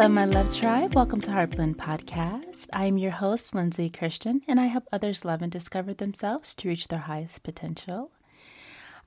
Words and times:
Hello, 0.00 0.14
my 0.14 0.24
love 0.24 0.56
tribe. 0.56 0.94
Welcome 0.94 1.20
to 1.20 1.30
Heartblend 1.30 1.76
Podcast. 1.76 2.68
I 2.72 2.86
am 2.86 2.96
your 2.96 3.10
host, 3.10 3.54
Lindsay 3.54 3.90
Christian, 3.90 4.40
and 4.48 4.58
I 4.58 4.64
help 4.64 4.88
others 4.90 5.26
love 5.26 5.42
and 5.42 5.52
discover 5.52 5.92
themselves 5.92 6.54
to 6.54 6.68
reach 6.68 6.88
their 6.88 7.00
highest 7.00 7.42
potential. 7.42 8.10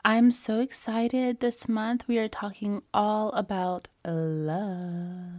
I'm 0.06 0.30
so 0.30 0.60
excited 0.60 1.40
this 1.40 1.68
month. 1.68 2.08
We 2.08 2.20
are 2.20 2.28
talking 2.28 2.84
all 2.94 3.32
about 3.32 3.88
love. 4.06 5.32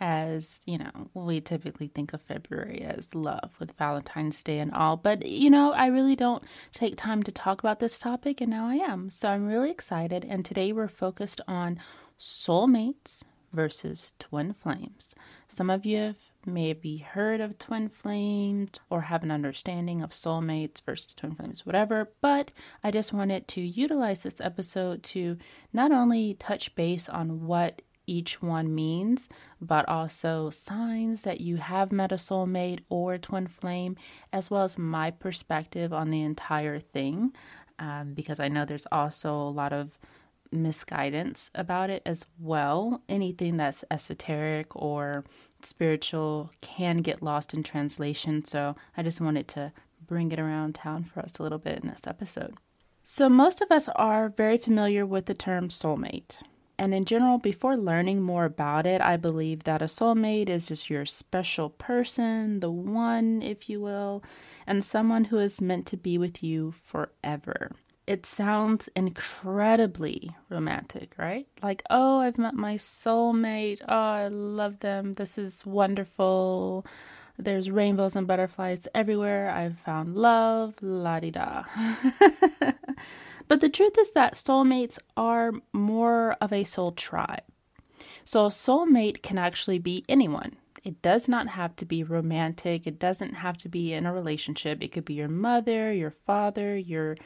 As 0.00 0.60
you 0.66 0.76
know, 0.76 0.90
we 1.14 1.40
typically 1.40 1.86
think 1.86 2.12
of 2.12 2.20
February 2.20 2.82
as 2.82 3.14
love 3.14 3.52
with 3.60 3.78
Valentine's 3.78 4.42
Day 4.42 4.58
and 4.58 4.74
all, 4.74 4.96
but 4.96 5.24
you 5.24 5.50
know, 5.50 5.70
I 5.70 5.86
really 5.86 6.16
don't 6.16 6.42
take 6.72 6.96
time 6.96 7.22
to 7.22 7.30
talk 7.30 7.60
about 7.60 7.78
this 7.78 7.96
topic, 7.96 8.40
and 8.40 8.50
now 8.50 8.66
I 8.66 8.74
am. 8.74 9.08
So 9.08 9.28
I'm 9.28 9.46
really 9.46 9.70
excited. 9.70 10.26
And 10.28 10.44
today 10.44 10.72
we're 10.72 10.88
focused 10.88 11.40
on 11.46 11.78
soulmates 12.18 13.22
versus 13.52 14.12
twin 14.18 14.52
flames. 14.52 15.14
Some 15.48 15.70
of 15.70 15.84
you 15.84 15.98
have 15.98 16.16
maybe 16.46 16.98
heard 16.98 17.40
of 17.40 17.58
twin 17.58 17.88
flames 17.88 18.70
or 18.90 19.02
have 19.02 19.22
an 19.22 19.30
understanding 19.30 20.02
of 20.02 20.10
soulmates 20.10 20.82
versus 20.82 21.14
twin 21.14 21.34
flames, 21.34 21.64
whatever, 21.64 22.10
but 22.20 22.50
I 22.82 22.90
just 22.90 23.12
wanted 23.12 23.48
to 23.48 23.60
utilize 23.60 24.22
this 24.22 24.40
episode 24.40 25.02
to 25.04 25.36
not 25.72 25.92
only 25.92 26.34
touch 26.34 26.74
base 26.74 27.08
on 27.08 27.46
what 27.46 27.82
each 28.06 28.42
one 28.42 28.74
means, 28.74 29.28
but 29.60 29.88
also 29.88 30.50
signs 30.50 31.22
that 31.22 31.40
you 31.40 31.56
have 31.56 31.92
met 31.92 32.12
a 32.12 32.16
soulmate 32.16 32.80
or 32.88 33.14
a 33.14 33.18
twin 33.18 33.46
flame, 33.46 33.96
as 34.32 34.50
well 34.50 34.62
as 34.62 34.76
my 34.76 35.10
perspective 35.10 35.92
on 35.92 36.10
the 36.10 36.22
entire 36.22 36.80
thing. 36.80 37.32
Um, 37.78 38.14
because 38.14 38.38
I 38.38 38.48
know 38.48 38.64
there's 38.64 38.86
also 38.92 39.34
a 39.34 39.50
lot 39.50 39.72
of 39.72 39.98
misguidance 40.52 41.50
about 41.54 41.90
it 41.90 42.02
as 42.04 42.26
well. 42.38 43.02
Anything 43.08 43.56
that's 43.56 43.84
esoteric 43.90 44.74
or 44.76 45.24
spiritual 45.62 46.50
can 46.60 46.98
get 46.98 47.22
lost 47.22 47.54
in 47.54 47.62
translation. 47.62 48.44
So 48.44 48.76
I 48.96 49.02
just 49.02 49.20
wanted 49.20 49.48
to 49.48 49.72
bring 50.06 50.32
it 50.32 50.38
around 50.38 50.74
town 50.74 51.04
for 51.04 51.20
us 51.20 51.38
a 51.38 51.42
little 51.42 51.58
bit 51.58 51.82
in 51.82 51.88
this 51.88 52.06
episode. 52.06 52.54
So, 53.04 53.28
most 53.28 53.60
of 53.60 53.72
us 53.72 53.88
are 53.96 54.28
very 54.28 54.58
familiar 54.58 55.04
with 55.04 55.26
the 55.26 55.34
term 55.34 55.70
soulmate. 55.70 56.38
And 56.78 56.94
in 56.94 57.04
general, 57.04 57.38
before 57.38 57.76
learning 57.76 58.22
more 58.22 58.44
about 58.44 58.86
it, 58.86 59.00
I 59.00 59.16
believe 59.16 59.64
that 59.64 59.82
a 59.82 59.86
soulmate 59.86 60.48
is 60.48 60.66
just 60.66 60.88
your 60.88 61.04
special 61.04 61.70
person, 61.70 62.60
the 62.60 62.70
one, 62.70 63.42
if 63.42 63.68
you 63.68 63.80
will, 63.80 64.22
and 64.66 64.84
someone 64.84 65.24
who 65.24 65.38
is 65.38 65.60
meant 65.60 65.86
to 65.86 65.96
be 65.96 66.16
with 66.16 66.42
you 66.42 66.74
forever 66.84 67.72
it 68.06 68.26
sounds 68.26 68.88
incredibly 68.96 70.34
romantic, 70.48 71.14
right? 71.18 71.46
Like, 71.62 71.82
oh, 71.88 72.18
I've 72.18 72.38
met 72.38 72.54
my 72.54 72.74
soulmate. 72.74 73.80
Oh, 73.88 73.94
I 73.94 74.28
love 74.28 74.80
them. 74.80 75.14
This 75.14 75.38
is 75.38 75.64
wonderful. 75.64 76.84
There's 77.38 77.70
rainbows 77.70 78.16
and 78.16 78.26
butterflies 78.26 78.88
everywhere. 78.94 79.50
I've 79.50 79.78
found 79.78 80.16
love, 80.16 80.74
la 80.82 81.20
di 81.20 81.30
da. 81.30 81.64
but 83.48 83.60
the 83.60 83.70
truth 83.70 83.96
is 83.98 84.10
that 84.12 84.34
soulmates 84.34 84.98
are 85.16 85.52
more 85.72 86.36
of 86.40 86.52
a 86.52 86.64
soul 86.64 86.92
tribe. 86.92 87.44
So, 88.24 88.46
a 88.46 88.48
soulmate 88.48 89.22
can 89.22 89.38
actually 89.38 89.78
be 89.78 90.04
anyone. 90.08 90.56
It 90.84 91.00
does 91.02 91.28
not 91.28 91.48
have 91.48 91.76
to 91.76 91.84
be 91.84 92.02
romantic. 92.02 92.86
It 92.86 92.98
doesn't 92.98 93.34
have 93.34 93.56
to 93.58 93.68
be 93.68 93.92
in 93.92 94.06
a 94.06 94.12
relationship. 94.12 94.82
It 94.82 94.90
could 94.90 95.04
be 95.04 95.14
your 95.14 95.28
mother, 95.28 95.92
your 95.92 96.10
father, 96.10 96.76
your 96.76 97.16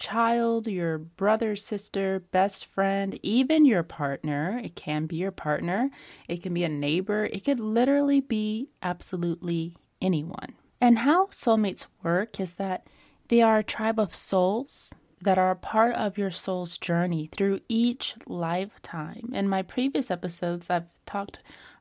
child, 0.00 0.66
your 0.66 0.98
brother, 0.98 1.54
sister, 1.54 2.24
best 2.32 2.66
friend, 2.66 3.20
even 3.22 3.64
your 3.64 3.84
partner. 3.84 4.60
It 4.64 4.74
can 4.74 5.06
be 5.06 5.16
your 5.16 5.30
partner, 5.30 5.90
it 6.26 6.42
can 6.42 6.54
be 6.54 6.64
a 6.64 6.68
neighbor, 6.68 7.26
it 7.26 7.44
could 7.44 7.60
literally 7.60 8.20
be 8.20 8.70
absolutely 8.82 9.76
anyone. 10.00 10.54
And 10.80 11.00
how 11.00 11.26
soulmates 11.26 11.86
work 12.02 12.40
is 12.40 12.54
that 12.54 12.86
they 13.28 13.42
are 13.42 13.58
a 13.58 13.64
tribe 13.64 14.00
of 14.00 14.14
souls 14.14 14.92
that 15.20 15.36
are 15.36 15.50
a 15.50 15.56
part 15.56 15.94
of 15.94 16.16
your 16.16 16.30
soul's 16.30 16.78
journey 16.78 17.28
through 17.30 17.60
each 17.68 18.14
lifetime. 18.26 19.30
In 19.34 19.50
my 19.50 19.60
previous 19.60 20.10
episodes, 20.10 20.70
I've 20.70 20.88
talked 21.04 21.40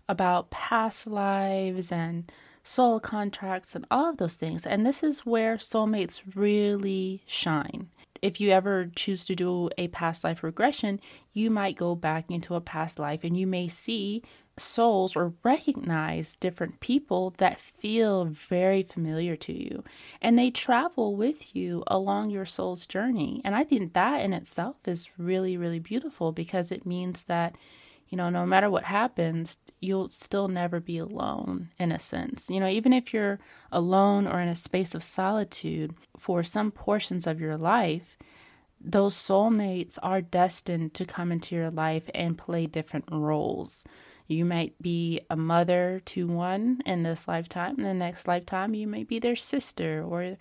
about 0.10 0.52
past 0.52 1.08
lives 1.08 1.90
and 1.90 2.30
soul 2.64 3.00
contracts 3.00 3.76
and 3.76 3.86
all 3.90 4.10
of 4.10 4.18
those 4.18 4.36
things. 4.36 4.66
And 4.66 4.86
this 4.86 5.04
is 5.04 5.26
where 5.26 5.56
soulmates 5.56 6.20
really 6.36 7.24
shine 7.26 7.88
if 8.22 8.40
you 8.40 8.52
ever 8.52 8.90
choose 8.96 9.24
to 9.26 9.36
do 9.36 9.70
a 9.78 9.88
past 9.90 10.24
life 10.24 10.44
regression, 10.44 11.00
you 11.34 11.50
might 11.50 11.78
go 11.78 11.96
back 11.96 12.30
into 12.30 12.56
a 12.56 12.62
past 12.62 13.00
life 13.00 13.24
and 13.24 13.38
you 13.38 13.48
may 13.48 13.68
see 13.68 14.24
souls 14.58 15.16
or 15.16 15.34
recognize 15.44 16.36
different 16.36 16.80
people 16.80 17.34
that 17.38 17.60
feel 17.60 18.26
very 18.26 18.84
familiar 18.84 19.36
to 19.38 19.54
you. 19.54 19.84
And 20.22 20.38
they 20.38 20.52
travel 20.52 21.16
with 21.16 21.56
you 21.56 21.84
along 21.88 22.30
your 22.30 22.46
soul's 22.46 22.86
journey. 22.86 23.42
And 23.44 23.56
I 23.56 23.64
think 23.64 23.94
that 23.94 24.22
in 24.22 24.34
itself 24.34 24.76
is 24.86 25.10
really, 25.18 25.58
really 25.58 25.80
beautiful 25.80 26.32
because 26.32 26.72
it 26.72 26.86
means 26.86 27.24
that 27.26 27.56
you 28.10 28.18
know, 28.18 28.30
no 28.30 28.46
matter 28.46 28.70
what 28.70 28.86
happens, 28.86 29.58
you'll 29.80 30.10
still 30.10 30.48
never 30.48 30.80
be 30.80 30.98
alone 30.98 31.70
in 31.78 31.92
a 31.92 32.00
sense. 32.00 32.50
You 32.50 32.60
know, 32.60 32.68
even 32.68 32.92
if 32.92 33.14
you're 33.14 33.40
alone 33.72 34.28
or 34.28 34.40
in 34.42 34.50
a 34.50 34.56
space 34.56 34.96
of 34.96 35.04
solitude 35.04 35.94
for 36.18 36.42
some 36.42 36.72
portions 36.72 37.28
of 37.28 37.40
your 37.40 37.56
life, 37.56 38.18
those 38.82 39.16
soulmates 39.16 40.00
are 40.02 40.22
destined 40.22 40.94
to 40.96 41.06
come 41.06 41.32
into 41.32 41.56
your 41.56 41.70
life 41.70 42.10
and 42.16 42.38
play 42.38 42.66
different 42.66 43.06
roles. 43.12 43.84
You 44.26 44.44
might 44.46 44.80
be 44.82 45.22
a 45.30 45.36
mother 45.36 46.02
to 46.06 46.28
one 46.28 46.82
in 46.86 47.04
this 47.04 47.28
lifetime, 47.28 47.76
in 47.78 47.84
the 47.84 47.94
next 47.94 48.28
lifetime, 48.28 48.74
you 48.74 48.88
may 48.88 49.04
be 49.04 49.20
their 49.20 49.36
sister 49.36 50.04
or 50.04 50.38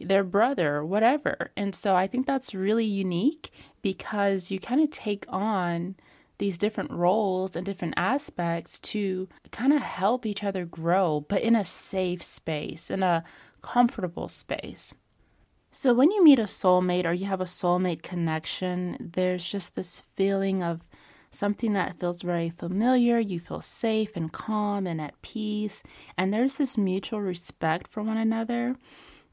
their 0.00 0.24
brother 0.24 0.76
or 0.76 0.86
whatever. 0.86 1.50
And 1.56 1.74
so 1.74 1.96
I 1.96 2.06
think 2.06 2.26
that's 2.26 2.54
really 2.54 2.84
unique 2.84 3.50
because 3.82 4.50
you 4.50 4.60
kind 4.60 4.80
of 4.80 4.90
take 4.90 5.24
on 5.28 5.96
these 6.38 6.58
different 6.58 6.90
roles 6.90 7.54
and 7.56 7.66
different 7.66 7.94
aspects 7.96 8.80
to 8.80 9.28
kind 9.50 9.72
of 9.72 9.82
help 9.82 10.24
each 10.24 10.44
other 10.44 10.64
grow, 10.64 11.24
but 11.28 11.42
in 11.42 11.56
a 11.56 11.64
safe 11.64 12.22
space, 12.22 12.90
in 12.90 13.02
a 13.02 13.24
comfortable 13.62 14.28
space. 14.28 14.94
So, 15.70 15.92
when 15.92 16.10
you 16.10 16.24
meet 16.24 16.38
a 16.38 16.44
soulmate 16.44 17.04
or 17.04 17.12
you 17.12 17.26
have 17.26 17.40
a 17.40 17.44
soulmate 17.44 18.02
connection, 18.02 18.96
there's 19.14 19.44
just 19.48 19.76
this 19.76 20.02
feeling 20.16 20.62
of 20.62 20.80
something 21.30 21.74
that 21.74 22.00
feels 22.00 22.22
very 22.22 22.50
familiar. 22.50 23.18
You 23.18 23.38
feel 23.38 23.60
safe 23.60 24.16
and 24.16 24.32
calm 24.32 24.86
and 24.86 25.00
at 25.00 25.20
peace. 25.22 25.82
And 26.16 26.32
there's 26.32 26.56
this 26.56 26.78
mutual 26.78 27.20
respect 27.20 27.88
for 27.88 28.02
one 28.02 28.16
another. 28.16 28.76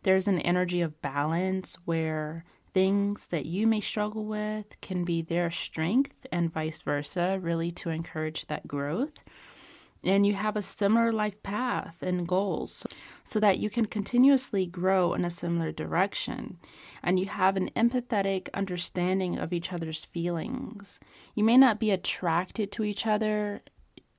There's 0.03 0.27
an 0.27 0.39
energy 0.41 0.81
of 0.81 1.01
balance 1.01 1.77
where 1.85 2.43
things 2.75 3.29
that 3.29 3.45
you 3.45 3.65
may 3.65 3.79
struggle 3.79 4.25
with 4.25 4.79
can 4.81 5.05
be 5.05 5.21
their 5.21 5.49
strength 5.49 6.27
and 6.29 6.53
vice 6.53 6.81
versa, 6.81 7.39
really 7.41 7.71
to 7.71 7.89
encourage 7.89 8.47
that 8.47 8.67
growth. 8.67 9.23
And 10.03 10.27
you 10.27 10.33
have 10.33 10.57
a 10.57 10.61
similar 10.61 11.13
life 11.13 11.41
path 11.41 12.03
and 12.03 12.27
goals 12.27 12.85
so 13.23 13.39
that 13.39 13.59
you 13.59 13.69
can 13.69 13.85
continuously 13.85 14.65
grow 14.65 15.13
in 15.13 15.23
a 15.23 15.29
similar 15.29 15.71
direction. 15.71 16.57
And 17.01 17.17
you 17.17 17.27
have 17.27 17.55
an 17.55 17.71
empathetic 17.77 18.49
understanding 18.53 19.39
of 19.39 19.53
each 19.53 19.71
other's 19.71 20.03
feelings. 20.03 20.99
You 21.33 21.45
may 21.45 21.55
not 21.55 21.79
be 21.79 21.91
attracted 21.91 22.73
to 22.73 22.83
each 22.83 23.07
other 23.07 23.61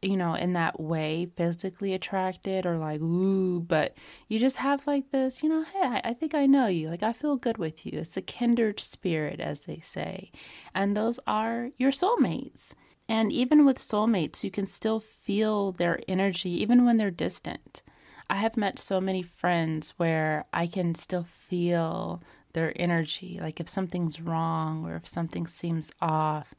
you 0.06 0.16
know, 0.16 0.34
in 0.34 0.52
that 0.52 0.78
way, 0.80 1.28
physically 1.36 1.92
attracted 1.92 2.64
or 2.64 2.78
like, 2.78 3.00
ooh, 3.00 3.60
but 3.60 3.94
you 4.28 4.38
just 4.38 4.56
have 4.56 4.86
like 4.86 5.10
this, 5.10 5.42
you 5.42 5.48
know, 5.48 5.64
hey, 5.64 5.80
I, 5.82 6.00
I, 6.04 6.14
think 6.14 6.34
I 6.34 6.46
know 6.46 6.66
you. 6.66 6.88
Like, 6.88 7.02
I 7.02 7.12
feel 7.12 7.36
good 7.36 7.58
with 7.58 7.84
you. 7.84 7.98
It's 7.98 8.16
a 8.16 8.22
kindred 8.22 8.78
spirit, 8.80 9.40
as 9.40 9.62
they 9.62 9.80
say. 9.80 10.30
And 10.74 10.96
those 10.96 11.18
are 11.26 11.70
your 11.76 11.90
soulmates. 11.90 12.74
And 13.08 13.32
even 13.32 13.64
with 13.64 13.78
soulmates, 13.78 14.42
you 14.44 14.50
can 14.50 14.66
still 14.66 15.00
feel 15.00 15.72
their 15.72 16.00
energy, 16.08 16.50
even 16.62 16.84
when 16.84 16.96
they're 16.96 17.10
distant. 17.10 17.82
I 18.28 18.36
have 18.36 18.56
met 18.56 18.78
so 18.78 19.00
many 19.00 19.22
friends 19.22 19.94
where 19.96 20.46
I 20.52 20.66
can 20.66 20.94
still 20.94 21.24
feel 21.24 22.22
their 22.52 22.72
energy. 22.76 23.38
Like, 23.40 23.60
if 23.60 23.68
something's 23.68 24.20
wrong 24.20 24.84
or 24.84 24.96
if 24.96 25.06
something 25.06 25.46
seems 25.46 25.92
off, 26.00 26.54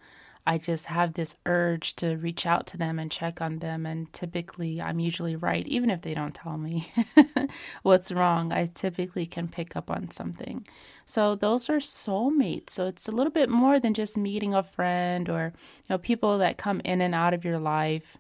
I 0.47 0.57
just 0.57 0.85
have 0.85 1.13
this 1.13 1.35
urge 1.45 1.93
to 1.97 2.15
reach 2.15 2.45
out 2.45 2.65
to 2.67 2.77
them 2.77 2.99
and 2.99 3.11
check 3.11 3.41
on 3.41 3.59
them. 3.59 3.85
And 3.85 4.11
typically, 4.13 4.81
I'm 4.81 4.97
usually 4.97 5.35
right, 5.35 5.67
even 5.67 5.89
if 5.89 6.03
they 6.03 6.13
don't 6.13 6.33
tell 6.33 6.57
me 6.57 6.89
what's 7.83 8.13
wrong. 8.13 8.53
I 8.53 8.67
typically 8.67 9.25
can 9.25 9.49
pick 9.49 9.75
up 9.75 9.91
on 9.91 10.09
something. 10.09 10.65
So, 11.05 11.35
those 11.35 11.69
are 11.69 11.79
soulmates. 11.79 12.69
So, 12.69 12.87
it's 12.87 13.09
a 13.09 13.11
little 13.11 13.31
bit 13.31 13.49
more 13.49 13.77
than 13.77 13.93
just 13.93 14.17
meeting 14.17 14.53
a 14.53 14.63
friend 14.63 15.27
or 15.27 15.51
you 15.53 15.85
know, 15.89 15.97
people 15.97 16.37
that 16.37 16.57
come 16.57 16.79
in 16.85 17.01
and 17.01 17.13
out 17.13 17.33
of 17.33 17.43
your 17.43 17.59
life. 17.59 18.17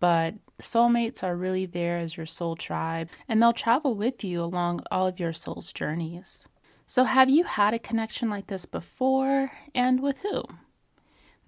But 0.00 0.34
soulmates 0.60 1.22
are 1.22 1.34
really 1.34 1.64
there 1.64 1.96
as 1.96 2.14
your 2.14 2.26
soul 2.26 2.56
tribe, 2.56 3.08
and 3.26 3.42
they'll 3.42 3.54
travel 3.54 3.94
with 3.94 4.22
you 4.22 4.42
along 4.42 4.80
all 4.90 5.06
of 5.06 5.18
your 5.18 5.32
soul's 5.32 5.72
journeys. 5.72 6.46
So, 6.86 7.04
have 7.04 7.30
you 7.30 7.44
had 7.44 7.72
a 7.72 7.78
connection 7.78 8.28
like 8.28 8.48
this 8.48 8.66
before, 8.66 9.52
and 9.74 10.00
with 10.00 10.18
who? 10.18 10.44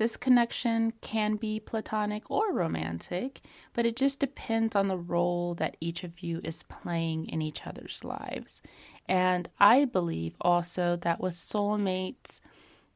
This 0.03 0.17
connection 0.17 0.95
can 1.01 1.37
be 1.37 1.61
platonic 1.61 2.29
or 2.29 2.53
romantic, 2.53 3.41
but 3.73 3.87
it 3.87 3.95
just 3.95 4.19
depends 4.19 4.75
on 4.75 4.89
the 4.89 4.99
role 4.99 5.55
that 5.55 5.77
each 5.79 6.03
of 6.03 6.25
you 6.25 6.41
is 6.43 6.65
playing 6.65 7.29
in 7.29 7.41
each 7.41 7.65
other's 7.69 8.03
lives. 8.03 8.63
And 9.07 9.49
I 9.61 9.85
believe 9.85 10.35
also 10.41 10.97
that 11.03 11.21
with 11.21 11.35
soulmates, 11.35 12.41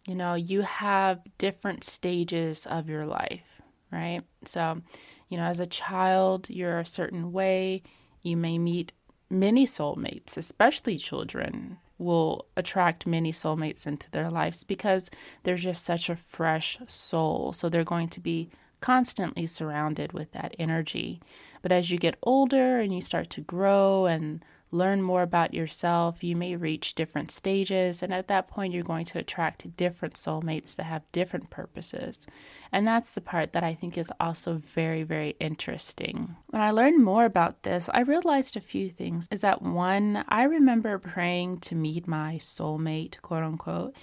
you 0.04 0.16
know, 0.16 0.34
you 0.34 0.62
have 0.62 1.22
different 1.38 1.84
stages 1.84 2.66
of 2.66 2.88
your 2.88 3.06
life, 3.06 3.62
right? 3.92 4.22
So, 4.44 4.82
you 5.28 5.36
know, 5.36 5.44
as 5.44 5.60
a 5.60 5.66
child, 5.66 6.50
you're 6.50 6.80
a 6.80 6.84
certain 6.84 7.30
way. 7.30 7.84
You 8.22 8.36
may 8.36 8.58
meet 8.58 8.90
many 9.30 9.64
soulmates, 9.64 10.36
especially 10.36 10.98
children 10.98 11.78
will 11.98 12.46
attract 12.56 13.06
many 13.06 13.32
soulmates 13.32 13.86
into 13.86 14.10
their 14.10 14.30
lives 14.30 14.64
because 14.64 15.10
they're 15.42 15.56
just 15.56 15.84
such 15.84 16.08
a 16.08 16.16
fresh 16.16 16.78
soul. 16.86 17.52
So 17.52 17.68
they're 17.68 17.84
going 17.84 18.08
to 18.08 18.20
be 18.20 18.50
constantly 18.80 19.46
surrounded 19.46 20.12
with 20.12 20.32
that 20.32 20.54
energy. 20.58 21.20
But 21.62 21.72
as 21.72 21.90
you 21.90 21.98
get 21.98 22.18
older 22.22 22.80
and 22.80 22.94
you 22.94 23.00
start 23.00 23.30
to 23.30 23.40
grow 23.40 24.06
and 24.06 24.44
learn 24.70 25.00
more 25.02 25.22
about 25.22 25.54
yourself. 25.54 26.22
You 26.22 26.36
may 26.36 26.56
reach 26.56 26.94
different 26.94 27.30
stages, 27.30 28.02
and 28.02 28.12
at 28.12 28.28
that 28.28 28.48
point, 28.48 28.72
you're 28.72 28.82
going 28.82 29.04
to 29.06 29.18
attract 29.18 29.76
different 29.76 30.14
soulmates 30.14 30.74
that 30.74 30.84
have 30.84 31.10
different 31.12 31.50
purposes. 31.50 32.26
And 32.72 32.86
that's 32.86 33.12
the 33.12 33.20
part 33.20 33.52
that 33.52 33.62
I 33.62 33.74
think 33.74 33.96
is 33.96 34.12
also 34.18 34.54
very, 34.54 35.02
very 35.02 35.36
interesting. 35.40 36.36
When 36.48 36.62
I 36.62 36.70
learned 36.70 37.02
more 37.04 37.24
about 37.24 37.62
this, 37.62 37.88
I 37.92 38.00
realized 38.00 38.56
a 38.56 38.60
few 38.60 38.90
things. 38.90 39.28
Is 39.30 39.40
that 39.40 39.62
one, 39.62 40.24
I 40.28 40.42
remember 40.44 40.98
praying 40.98 41.60
to 41.60 41.74
meet 41.74 42.08
my 42.08 42.38
soulmate, 42.40 43.20
quote 43.22 43.44
unquote, 43.44 43.94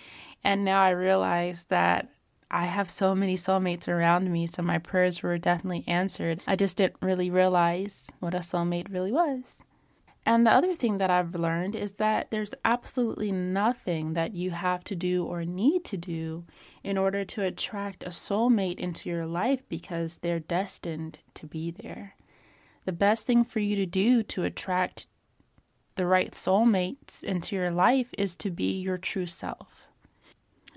and 0.44 0.66
now 0.66 0.82
I 0.82 0.90
realize 0.90 1.66
that 1.70 2.10
I 2.50 2.66
have 2.66 2.92
so 2.92 3.16
many 3.16 3.36
soulmates 3.36 3.88
around 3.88 4.32
me, 4.32 4.46
so 4.46 4.62
my 4.62 4.78
prayers 4.78 5.24
were 5.24 5.40
definitely 5.40 5.84
answered. 5.88 6.44
I 6.46 6.56
just 6.56 6.78
didn't 6.78 6.98
really 7.02 7.32
realize 7.32 8.12
what 8.20 8.36
a 8.36 8.40
soulmate 8.40 8.94
really 8.94 9.12
was. 9.12 9.64
And 10.26 10.46
the 10.46 10.52
other 10.52 10.74
thing 10.74 10.98
that 10.98 11.10
I've 11.10 11.36
learned 11.36 11.76
is 11.76 11.94
that 11.94 12.32
there's 12.32 12.54
absolutely 12.64 13.32
nothing 13.32 14.14
that 14.14 14.34
you 14.34 14.52
have 14.52 14.84
to 14.86 14.96
do 14.96 15.26
or 15.26 15.44
need 15.44 15.84
to 15.86 15.98
do 15.98 16.46
in 16.82 16.98
order 16.98 17.26
to 17.26 17.44
attract 17.44 18.04
a 18.04 18.10
soulmate 18.10 18.80
into 18.80 19.10
your 19.10 19.26
life 19.26 19.68
because 19.68 20.18
they're 20.18 20.40
destined 20.40 21.20
to 21.34 21.46
be 21.46 21.72
there. 21.72 22.16
The 22.86 22.94
best 22.94 23.28
thing 23.28 23.44
for 23.44 23.60
you 23.60 23.76
to 23.76 23.86
do 23.86 24.24
to 24.24 24.44
attract 24.44 25.08
the 25.96 26.06
right 26.06 26.32
soulmates 26.32 27.22
into 27.24 27.56
your 27.56 27.72
life 27.72 28.10
is 28.18 28.36
to 28.38 28.50
be 28.50 28.80
your 28.80 28.98
true 28.98 29.28
self. 29.28 29.83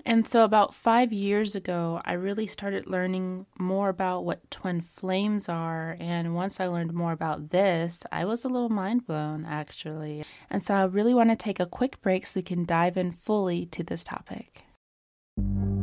And 0.07 0.25
so, 0.25 0.45
about 0.45 0.73
five 0.73 1.11
years 1.11 1.53
ago, 1.53 2.01
I 2.05 2.13
really 2.13 2.47
started 2.47 2.87
learning 2.87 3.45
more 3.59 3.89
about 3.89 4.23
what 4.23 4.49
twin 4.49 4.79
flames 4.79 5.49
are. 5.49 5.97
And 5.99 6.33
once 6.33 6.61
I 6.61 6.67
learned 6.67 6.93
more 6.93 7.11
about 7.11 7.49
this, 7.49 8.05
I 8.09 8.23
was 8.23 8.45
a 8.45 8.47
little 8.47 8.69
mind 8.69 9.05
blown, 9.05 9.43
actually. 9.43 10.23
And 10.49 10.63
so, 10.63 10.75
I 10.75 10.85
really 10.85 11.13
want 11.13 11.31
to 11.31 11.35
take 11.35 11.59
a 11.59 11.65
quick 11.65 11.99
break 12.01 12.25
so 12.25 12.39
we 12.39 12.43
can 12.43 12.63
dive 12.63 12.95
in 12.95 13.11
fully 13.11 13.65
to 13.65 13.83
this 13.83 14.05
topic. 14.05 14.63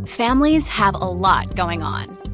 Families 0.07 0.69
have 0.69 0.95
a 0.95 1.05
lot 1.05 1.55
going 1.55 1.83
on. 1.83 2.34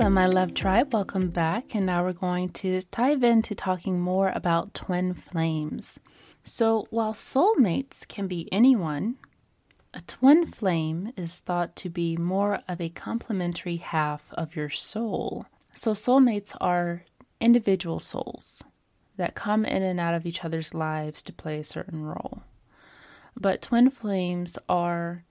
Hello, 0.00 0.08
my 0.08 0.26
love 0.26 0.54
tribe. 0.54 0.94
Welcome 0.94 1.28
back. 1.28 1.74
And 1.74 1.84
now 1.84 2.02
we're 2.02 2.14
going 2.14 2.48
to 2.52 2.80
dive 2.90 3.22
into 3.22 3.54
talking 3.54 4.00
more 4.00 4.32
about 4.34 4.72
twin 4.72 5.12
flames. 5.12 6.00
So, 6.42 6.86
while 6.88 7.12
soulmates 7.12 8.08
can 8.08 8.26
be 8.26 8.48
anyone, 8.50 9.16
a 9.92 10.00
twin 10.00 10.46
flame 10.46 11.12
is 11.18 11.40
thought 11.40 11.76
to 11.76 11.90
be 11.90 12.16
more 12.16 12.60
of 12.66 12.80
a 12.80 12.88
complementary 12.88 13.76
half 13.76 14.32
of 14.32 14.56
your 14.56 14.70
soul. 14.70 15.44
So, 15.74 15.92
soulmates 15.92 16.56
are 16.62 17.04
individual 17.38 18.00
souls 18.00 18.62
that 19.18 19.34
come 19.34 19.66
in 19.66 19.82
and 19.82 20.00
out 20.00 20.14
of 20.14 20.24
each 20.24 20.46
other's 20.46 20.72
lives 20.72 21.22
to 21.24 21.32
play 21.34 21.58
a 21.58 21.62
certain 21.64 22.04
role. 22.04 22.44
But 23.38 23.60
twin 23.60 23.90
flames 23.90 24.56
are 24.66 25.24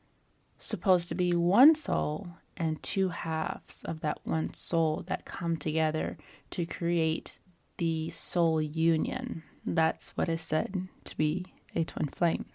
supposed 0.59 1.09
to 1.09 1.15
be 1.15 1.33
one 1.33 1.73
soul 1.73 2.33
and 2.59 2.83
two 2.83 3.09
halves 3.09 3.83
of 3.85 4.01
that 4.01 4.19
one 4.23 4.53
soul 4.53 5.03
that 5.07 5.25
come 5.25 5.57
together 5.57 6.17
to 6.51 6.65
create 6.65 7.39
the 7.77 8.09
soul 8.09 8.61
union. 8.61 9.43
That's 9.65 10.11
what 10.17 10.29
is 10.29 10.41
said 10.41 10.87
to 11.05 11.17
be 11.17 11.45
a 11.75 11.83
twin 11.83 12.07
flame. 12.07 12.45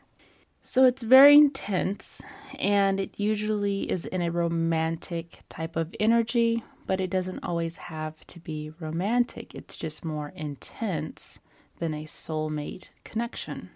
So 0.60 0.84
it's 0.84 1.02
very 1.02 1.34
intense 1.34 2.22
and 2.58 2.98
it 2.98 3.20
usually 3.20 3.90
is 3.90 4.06
in 4.06 4.22
a 4.22 4.30
romantic 4.30 5.40
type 5.48 5.76
of 5.76 5.94
energy, 6.00 6.62
but 6.86 7.00
it 7.00 7.10
doesn't 7.10 7.44
always 7.44 7.76
have 7.76 8.26
to 8.28 8.40
be 8.40 8.72
romantic. 8.80 9.54
It's 9.54 9.76
just 9.76 10.04
more 10.04 10.32
intense 10.34 11.38
than 11.78 11.92
a 11.92 12.04
soulmate 12.04 12.90
connection. 13.04 13.70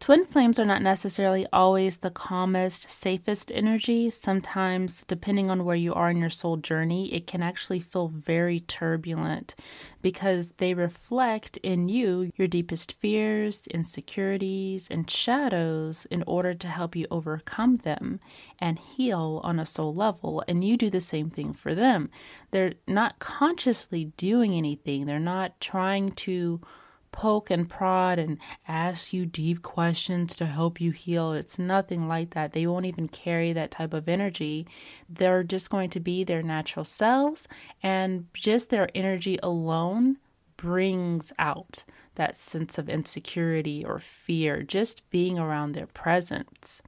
Twin 0.00 0.24
flames 0.24 0.58
are 0.58 0.64
not 0.64 0.80
necessarily 0.80 1.46
always 1.52 1.98
the 1.98 2.10
calmest, 2.10 2.88
safest 2.88 3.52
energy. 3.54 4.08
Sometimes, 4.08 5.04
depending 5.06 5.50
on 5.50 5.62
where 5.66 5.76
you 5.76 5.92
are 5.92 6.10
in 6.10 6.16
your 6.16 6.30
soul 6.30 6.56
journey, 6.56 7.12
it 7.12 7.26
can 7.26 7.42
actually 7.42 7.80
feel 7.80 8.08
very 8.08 8.60
turbulent 8.60 9.54
because 10.00 10.52
they 10.52 10.72
reflect 10.72 11.58
in 11.58 11.90
you 11.90 12.32
your 12.36 12.48
deepest 12.48 12.94
fears, 12.94 13.66
insecurities, 13.66 14.88
and 14.90 15.10
shadows 15.10 16.06
in 16.06 16.24
order 16.26 16.54
to 16.54 16.66
help 16.66 16.96
you 16.96 17.06
overcome 17.10 17.76
them 17.76 18.20
and 18.58 18.78
heal 18.78 19.42
on 19.44 19.60
a 19.60 19.66
soul 19.66 19.94
level. 19.94 20.42
And 20.48 20.64
you 20.64 20.78
do 20.78 20.88
the 20.88 21.00
same 21.00 21.28
thing 21.28 21.52
for 21.52 21.74
them. 21.74 22.08
They're 22.52 22.72
not 22.86 23.18
consciously 23.18 24.06
doing 24.16 24.54
anything, 24.54 25.04
they're 25.04 25.18
not 25.18 25.60
trying 25.60 26.12
to 26.12 26.62
poke 27.12 27.50
and 27.50 27.68
prod 27.68 28.18
and 28.18 28.38
ask 28.66 29.12
you 29.12 29.26
deep 29.26 29.62
questions 29.62 30.34
to 30.36 30.46
help 30.46 30.80
you 30.80 30.90
heal. 30.90 31.32
It's 31.32 31.58
nothing 31.58 32.08
like 32.08 32.34
that. 32.34 32.52
They 32.52 32.66
won't 32.66 32.86
even 32.86 33.08
carry 33.08 33.52
that 33.52 33.70
type 33.70 33.92
of 33.92 34.08
energy. 34.08 34.66
They're 35.08 35.42
just 35.42 35.70
going 35.70 35.90
to 35.90 36.00
be 36.00 36.24
their 36.24 36.42
natural 36.42 36.84
selves, 36.84 37.48
and 37.82 38.26
just 38.32 38.70
their 38.70 38.88
energy 38.94 39.38
alone 39.42 40.18
brings 40.56 41.32
out 41.38 41.84
that 42.16 42.36
sense 42.36 42.76
of 42.76 42.88
insecurity 42.88 43.84
or 43.84 43.98
fear 43.98 44.62
just 44.62 45.08
being 45.10 45.38
around 45.38 45.72
their 45.72 45.86
presence. 45.86 46.82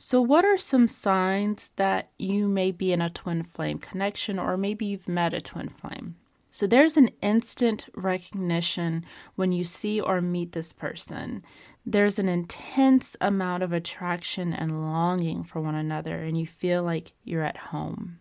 So, 0.00 0.22
what 0.22 0.44
are 0.44 0.56
some 0.56 0.86
signs 0.86 1.72
that 1.76 2.10
you 2.18 2.46
may 2.46 2.70
be 2.70 2.92
in 2.92 3.02
a 3.02 3.10
twin 3.10 3.42
flame 3.42 3.78
connection, 3.78 4.38
or 4.38 4.56
maybe 4.56 4.86
you've 4.86 5.08
met 5.08 5.34
a 5.34 5.40
twin 5.40 5.68
flame? 5.68 6.14
So 6.58 6.66
there's 6.66 6.96
an 6.96 7.10
instant 7.22 7.86
recognition 7.94 9.04
when 9.36 9.52
you 9.52 9.62
see 9.62 10.00
or 10.00 10.20
meet 10.20 10.50
this 10.50 10.72
person. 10.72 11.44
There's 11.86 12.18
an 12.18 12.28
intense 12.28 13.14
amount 13.20 13.62
of 13.62 13.72
attraction 13.72 14.52
and 14.52 14.82
longing 14.82 15.44
for 15.44 15.60
one 15.60 15.76
another, 15.76 16.16
and 16.16 16.36
you 16.36 16.48
feel 16.48 16.82
like 16.82 17.12
you're 17.22 17.44
at 17.44 17.68
home. 17.70 18.18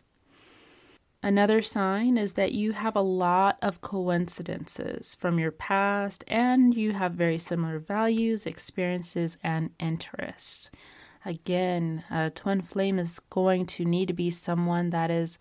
Another 1.24 1.64
sign 1.64 2.16
is 2.16 2.34
that 2.34 2.52
you 2.52 2.74
have 2.74 2.96
a 2.96 3.02
lot 3.02 3.58
of 3.64 3.82
coincidences 3.82 5.16
from 5.16 5.40
your 5.40 5.50
past 5.50 6.24
and 6.28 6.76
you 6.76 6.92
have 6.92 7.14
very 7.14 7.40
similar 7.40 7.80
values, 7.80 8.46
experiences, 8.46 9.40
and 9.44 9.72
interests. 9.80 10.70
Again, 11.26 12.04
a 12.12 12.30
twin 12.30 12.62
flame 12.62 13.00
is 13.00 13.18
going 13.32 13.66
to 13.66 13.84
need 13.84 14.10
to 14.10 14.14
be 14.14 14.30
someone 14.30 14.92
that 14.92 15.10
is 15.10 15.40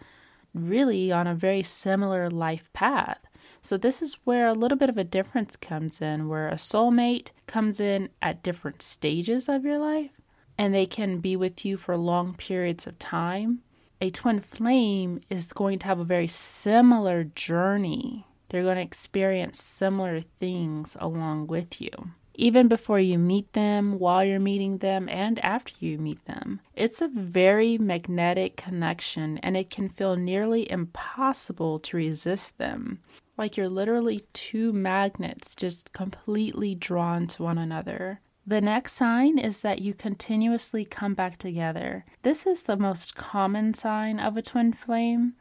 really 0.56 1.12
on 1.12 1.26
a 1.26 1.34
very 1.34 1.62
similar 1.62 2.30
life 2.30 2.72
path. 2.72 3.18
So, 3.62 3.76
this 3.76 4.00
is 4.00 4.18
where 4.24 4.46
a 4.46 4.54
little 4.54 4.78
bit 4.78 4.88
of 4.88 4.98
a 4.98 5.04
difference 5.04 5.56
comes 5.56 6.00
in, 6.00 6.28
where 6.28 6.48
a 6.48 6.54
soulmate 6.54 7.32
comes 7.46 7.80
in 7.80 8.10
at 8.22 8.42
different 8.42 8.82
stages 8.82 9.48
of 9.48 9.64
your 9.64 9.78
life 9.78 10.10
and 10.58 10.74
they 10.74 10.86
can 10.86 11.18
be 11.18 11.36
with 11.36 11.64
you 11.64 11.76
for 11.76 11.96
long 11.96 12.34
periods 12.34 12.86
of 12.86 12.98
time. 12.98 13.60
A 14.00 14.10
twin 14.10 14.40
flame 14.40 15.20
is 15.30 15.52
going 15.52 15.78
to 15.78 15.86
have 15.86 15.98
a 15.98 16.04
very 16.04 16.26
similar 16.26 17.24
journey. 17.24 18.26
They're 18.48 18.62
going 18.62 18.76
to 18.76 18.82
experience 18.82 19.62
similar 19.62 20.20
things 20.20 20.96
along 21.00 21.48
with 21.48 21.80
you. 21.80 21.90
Even 22.36 22.68
before 22.68 23.00
you 23.00 23.18
meet 23.18 23.52
them, 23.52 23.98
while 23.98 24.24
you're 24.24 24.38
meeting 24.38 24.78
them, 24.78 25.08
and 25.08 25.38
after 25.40 25.72
you 25.80 25.98
meet 25.98 26.24
them. 26.26 26.60
It's 26.74 27.00
a 27.00 27.08
very 27.08 27.78
magnetic 27.78 28.56
connection, 28.56 29.38
and 29.38 29.56
it 29.56 29.70
can 29.70 29.88
feel 29.88 30.16
nearly 30.16 30.70
impossible 30.70 31.78
to 31.80 31.96
resist 31.96 32.58
them. 32.58 33.00
Like 33.36 33.56
you're 33.56 33.68
literally 33.68 34.24
two 34.32 34.72
magnets 34.72 35.54
just 35.54 35.92
completely 35.92 36.74
drawn 36.74 37.26
to 37.28 37.42
one 37.42 37.58
another. 37.58 38.20
The 38.46 38.60
next 38.60 38.92
sign 38.92 39.38
is 39.38 39.62
that 39.62 39.80
you 39.80 39.92
continuously 39.92 40.84
come 40.84 41.14
back 41.14 41.36
together. 41.36 42.04
This 42.22 42.46
is 42.46 42.62
the 42.62 42.76
most 42.76 43.16
common 43.16 43.74
sign 43.74 44.20
of 44.20 44.36
a 44.36 44.42
twin 44.42 44.72
flame 44.72 45.34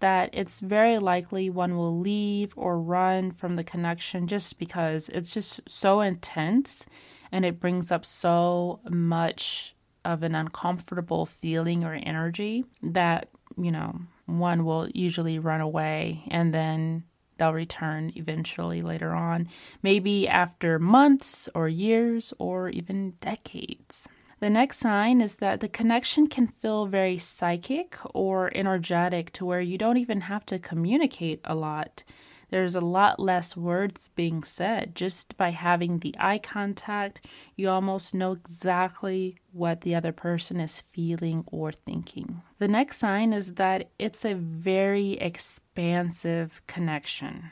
that 0.00 0.30
it's 0.32 0.60
very 0.60 0.98
likely 0.98 1.50
one 1.50 1.76
will 1.76 1.98
leave 1.98 2.52
or 2.56 2.80
run 2.80 3.32
from 3.32 3.56
the 3.56 3.64
connection 3.64 4.26
just 4.26 4.58
because 4.58 5.08
it's 5.10 5.32
just 5.32 5.60
so 5.68 6.00
intense 6.00 6.86
and 7.32 7.44
it 7.44 7.60
brings 7.60 7.90
up 7.90 8.04
so 8.04 8.80
much 8.88 9.74
of 10.04 10.22
an 10.22 10.34
uncomfortable 10.34 11.26
feeling 11.26 11.84
or 11.84 11.94
energy 11.94 12.64
that, 12.82 13.28
you 13.56 13.72
know, 13.72 13.98
one 14.26 14.64
will 14.64 14.88
usually 14.94 15.38
run 15.38 15.60
away 15.60 16.22
and 16.28 16.54
then 16.54 17.04
they'll 17.38 17.52
return 17.52 18.12
eventually 18.14 18.82
later 18.82 19.12
on, 19.12 19.48
maybe 19.82 20.28
after 20.28 20.78
months 20.78 21.48
or 21.54 21.68
years 21.68 22.32
or 22.38 22.68
even 22.70 23.10
decades. 23.20 24.08
The 24.38 24.50
next 24.50 24.78
sign 24.78 25.22
is 25.22 25.36
that 25.36 25.60
the 25.60 25.68
connection 25.68 26.26
can 26.26 26.46
feel 26.46 26.86
very 26.86 27.16
psychic 27.16 27.96
or 28.14 28.50
energetic 28.54 29.32
to 29.32 29.46
where 29.46 29.62
you 29.62 29.78
don't 29.78 29.96
even 29.96 30.22
have 30.22 30.44
to 30.46 30.58
communicate 30.58 31.40
a 31.44 31.54
lot. 31.54 32.04
There's 32.50 32.76
a 32.76 32.80
lot 32.80 33.18
less 33.18 33.56
words 33.56 34.10
being 34.14 34.42
said. 34.42 34.94
Just 34.94 35.36
by 35.38 35.50
having 35.50 35.98
the 35.98 36.14
eye 36.18 36.38
contact, 36.38 37.26
you 37.56 37.70
almost 37.70 38.14
know 38.14 38.32
exactly 38.32 39.38
what 39.52 39.80
the 39.80 39.94
other 39.94 40.12
person 40.12 40.60
is 40.60 40.82
feeling 40.92 41.44
or 41.46 41.72
thinking. 41.72 42.42
The 42.58 42.68
next 42.68 42.98
sign 42.98 43.32
is 43.32 43.54
that 43.54 43.90
it's 43.98 44.24
a 44.24 44.34
very 44.34 45.12
expansive 45.12 46.60
connection. 46.66 47.50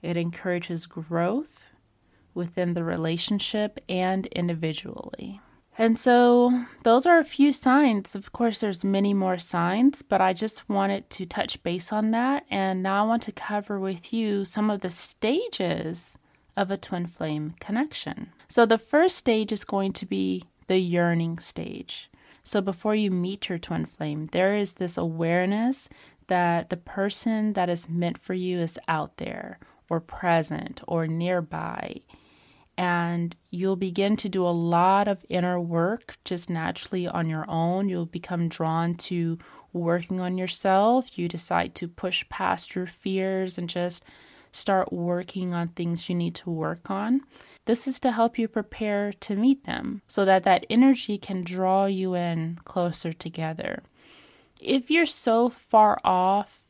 It 0.00 0.16
encourages 0.16 0.86
growth 0.86 1.70
within 2.34 2.74
the 2.74 2.84
relationship 2.84 3.78
and 3.88 4.26
individually. 4.26 5.40
And 5.78 5.98
so 5.98 6.64
those 6.82 7.06
are 7.06 7.18
a 7.18 7.24
few 7.24 7.52
signs. 7.52 8.14
Of 8.14 8.32
course, 8.32 8.60
there's 8.60 8.84
many 8.84 9.14
more 9.14 9.38
signs, 9.38 10.02
but 10.02 10.20
I 10.20 10.32
just 10.32 10.68
wanted 10.68 11.08
to 11.10 11.26
touch 11.26 11.62
base 11.62 11.92
on 11.92 12.10
that. 12.10 12.44
And 12.50 12.82
now 12.82 13.04
I 13.04 13.08
want 13.08 13.22
to 13.24 13.32
cover 13.32 13.80
with 13.80 14.12
you 14.12 14.44
some 14.44 14.70
of 14.70 14.82
the 14.82 14.90
stages 14.90 16.18
of 16.56 16.70
a 16.70 16.76
twin 16.76 17.06
flame 17.06 17.54
connection. 17.58 18.30
So 18.48 18.66
the 18.66 18.78
first 18.78 19.16
stage 19.16 19.50
is 19.50 19.64
going 19.64 19.94
to 19.94 20.06
be 20.06 20.44
the 20.66 20.78
yearning 20.78 21.38
stage. 21.38 22.10
So 22.44 22.60
before 22.60 22.94
you 22.94 23.10
meet 23.10 23.48
your 23.48 23.58
twin 23.58 23.86
flame, 23.86 24.26
there 24.32 24.56
is 24.56 24.74
this 24.74 24.98
awareness 24.98 25.88
that 26.26 26.70
the 26.70 26.76
person 26.76 27.54
that 27.54 27.70
is 27.70 27.88
meant 27.88 28.18
for 28.18 28.34
you 28.34 28.60
is 28.60 28.78
out 28.88 29.16
there 29.16 29.58
or 29.88 30.00
present 30.00 30.82
or 30.86 31.06
nearby 31.06 32.00
and 32.78 33.36
you'll 33.50 33.76
begin 33.76 34.16
to 34.16 34.28
do 34.28 34.46
a 34.46 34.48
lot 34.48 35.08
of 35.08 35.24
inner 35.28 35.60
work 35.60 36.16
just 36.24 36.48
naturally 36.48 37.06
on 37.06 37.28
your 37.28 37.44
own. 37.48 37.88
You'll 37.88 38.06
become 38.06 38.48
drawn 38.48 38.94
to 38.94 39.38
working 39.72 40.20
on 40.20 40.38
yourself. 40.38 41.18
You 41.18 41.28
decide 41.28 41.74
to 41.76 41.88
push 41.88 42.28
past 42.28 42.74
your 42.74 42.86
fears 42.86 43.58
and 43.58 43.68
just 43.68 44.04
start 44.52 44.92
working 44.92 45.54
on 45.54 45.68
things 45.68 46.08
you 46.08 46.14
need 46.14 46.34
to 46.36 46.50
work 46.50 46.90
on. 46.90 47.22
This 47.64 47.86
is 47.86 47.98
to 48.00 48.12
help 48.12 48.38
you 48.38 48.48
prepare 48.48 49.12
to 49.12 49.36
meet 49.36 49.64
them 49.64 50.02
so 50.08 50.24
that 50.24 50.44
that 50.44 50.66
energy 50.68 51.16
can 51.16 51.42
draw 51.42 51.86
you 51.86 52.14
in 52.14 52.58
closer 52.64 53.12
together. 53.12 53.82
If 54.60 54.90
you're 54.90 55.06
so 55.06 55.48
far 55.48 55.98
off 56.04 56.60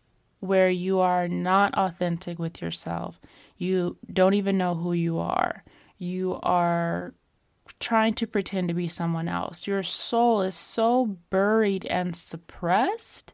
where 0.40 0.71
you 0.71 0.99
are 1.00 1.28
not 1.28 1.75
authentic 1.75 2.38
with 2.38 2.62
yourself, 2.62 3.21
you 3.56 3.97
don't 4.12 4.35
even 4.35 4.59
know 4.59 4.75
who 4.75 4.92
you 4.92 5.18
are 5.18 5.62
you 6.02 6.40
are 6.42 7.14
trying 7.78 8.12
to 8.14 8.26
pretend 8.26 8.66
to 8.68 8.75
be 8.75 8.88
someone 8.88 9.28
else. 9.28 9.68
Your 9.68 9.85
soul 9.85 10.42
is 10.42 10.56
so 10.56 11.16
buried 11.30 11.85
and 11.87 12.16
suppressed. 12.16 13.32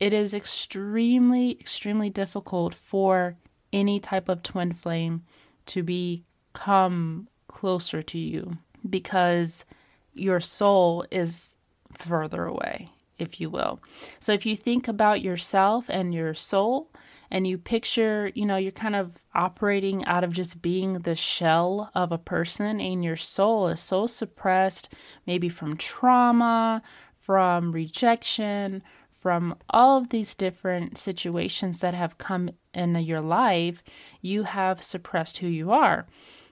It 0.00 0.12
is 0.12 0.34
extremely, 0.34 1.52
extremely 1.52 2.10
difficult 2.10 2.74
for 2.74 3.36
any 3.72 4.00
type 4.00 4.28
of 4.28 4.42
twin 4.42 4.72
flame 4.72 5.22
to 5.66 5.84
become 5.84 7.28
closer 7.46 8.02
to 8.02 8.18
you 8.18 8.58
because 8.88 9.64
your 10.12 10.40
soul 10.40 11.06
is 11.12 11.54
further 11.92 12.44
away, 12.44 12.90
if 13.18 13.40
you 13.40 13.48
will. 13.48 13.80
So 14.18 14.32
if 14.32 14.44
you 14.44 14.56
think 14.56 14.88
about 14.88 15.22
yourself 15.22 15.86
and 15.88 16.12
your 16.12 16.34
soul, 16.34 16.90
and 17.32 17.46
you 17.46 17.56
picture, 17.56 18.30
you 18.34 18.44
know, 18.44 18.58
you're 18.58 18.70
kind 18.70 18.94
of 18.94 19.18
operating 19.34 20.04
out 20.04 20.22
of 20.22 20.34
just 20.34 20.60
being 20.60 20.98
the 20.98 21.14
shell 21.14 21.90
of 21.94 22.12
a 22.12 22.18
person, 22.18 22.78
and 22.78 23.02
your 23.02 23.16
soul 23.16 23.68
is 23.68 23.80
so 23.80 24.06
suppressed, 24.06 24.92
maybe 25.26 25.48
from 25.48 25.78
trauma, 25.78 26.82
from 27.18 27.72
rejection, 27.72 28.82
from 29.18 29.56
all 29.70 29.96
of 29.96 30.10
these 30.10 30.34
different 30.34 30.98
situations 30.98 31.80
that 31.80 31.94
have 31.94 32.18
come 32.18 32.50
in 32.74 32.94
your 32.96 33.22
life, 33.22 33.82
you 34.20 34.42
have 34.42 34.82
suppressed 34.82 35.38
who 35.38 35.46
you 35.46 35.72
are. 35.72 36.06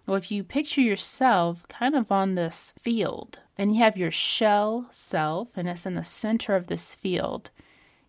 Well, 0.07 0.17
if 0.17 0.31
you 0.31 0.43
picture 0.43 0.81
yourself 0.81 1.67
kind 1.69 1.95
of 1.95 2.11
on 2.11 2.37
this 2.37 2.73
field, 2.81 3.39
then 3.57 3.69
you 3.69 3.83
have 3.83 3.99
your 3.99 4.11
shell 4.11 4.87
self, 4.91 5.59
and 5.59 5.69
it's 5.69 5.85
in 5.85 5.93
the 5.93 6.05
center 6.05 6.57
of 6.57 6.69
this 6.69 6.95
field. 6.95 7.51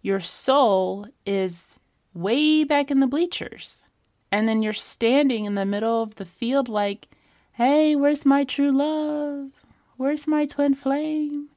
Your 0.01 0.21
soul 0.21 1.07
is 1.25 1.79
way 2.13 2.63
back 2.63 2.91
in 2.91 2.99
the 2.99 3.07
bleachers. 3.07 3.85
And 4.31 4.47
then 4.47 4.63
you're 4.63 4.73
standing 4.73 5.45
in 5.45 5.55
the 5.55 5.65
middle 5.65 6.01
of 6.01 6.15
the 6.15 6.25
field, 6.25 6.69
like, 6.69 7.09
hey, 7.53 7.95
where's 7.95 8.25
my 8.25 8.43
true 8.43 8.71
love? 8.71 9.51
Where's 9.97 10.25
my 10.25 10.45
twin 10.45 10.73
flame? 10.73 11.49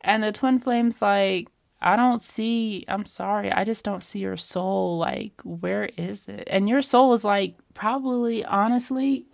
And 0.00 0.22
the 0.22 0.32
twin 0.32 0.58
flame's 0.58 1.02
like, 1.02 1.48
I 1.80 1.96
don't 1.96 2.22
see, 2.22 2.84
I'm 2.88 3.04
sorry, 3.04 3.52
I 3.52 3.64
just 3.64 3.84
don't 3.84 4.02
see 4.02 4.20
your 4.20 4.38
soul. 4.38 4.96
Like, 4.96 5.34
where 5.42 5.90
is 5.98 6.28
it? 6.28 6.48
And 6.50 6.68
your 6.68 6.80
soul 6.80 7.12
is 7.12 7.24
like, 7.24 7.56
probably, 7.74 8.44
honestly, 8.44 9.26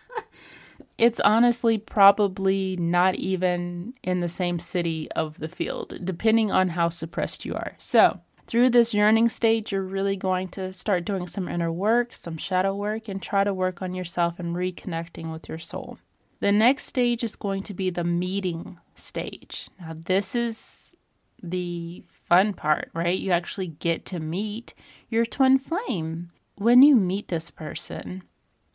it's 0.98 1.20
honestly 1.20 1.78
probably 1.78 2.76
not 2.76 3.14
even 3.14 3.94
in 4.02 4.20
the 4.20 4.28
same 4.28 4.58
city 4.58 5.10
of 5.12 5.38
the 5.38 5.48
field, 5.48 5.98
depending 6.02 6.50
on 6.50 6.70
how 6.70 6.88
suppressed 6.88 7.44
you 7.44 7.54
are. 7.54 7.74
So, 7.78 8.20
through 8.50 8.68
this 8.68 8.92
yearning 8.92 9.28
stage, 9.28 9.70
you're 9.70 9.80
really 9.80 10.16
going 10.16 10.48
to 10.48 10.72
start 10.72 11.04
doing 11.04 11.28
some 11.28 11.46
inner 11.46 11.70
work, 11.70 12.12
some 12.12 12.36
shadow 12.36 12.74
work, 12.74 13.06
and 13.06 13.22
try 13.22 13.44
to 13.44 13.54
work 13.54 13.80
on 13.80 13.94
yourself 13.94 14.40
and 14.40 14.56
reconnecting 14.56 15.30
with 15.30 15.48
your 15.48 15.56
soul. 15.56 15.98
The 16.40 16.50
next 16.50 16.86
stage 16.86 17.22
is 17.22 17.36
going 17.36 17.62
to 17.62 17.74
be 17.74 17.90
the 17.90 18.02
meeting 18.02 18.80
stage. 18.96 19.68
Now, 19.78 19.94
this 19.96 20.34
is 20.34 20.96
the 21.40 22.02
fun 22.08 22.52
part, 22.52 22.90
right? 22.92 23.16
You 23.16 23.30
actually 23.30 23.68
get 23.68 24.04
to 24.06 24.18
meet 24.18 24.74
your 25.08 25.24
twin 25.24 25.56
flame. 25.60 26.32
When 26.56 26.82
you 26.82 26.96
meet 26.96 27.28
this 27.28 27.52
person, 27.52 28.24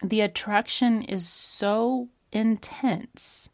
the 0.01 0.21
attraction 0.21 1.01
is 1.01 1.27
so 1.27 2.07
intense 2.31 3.49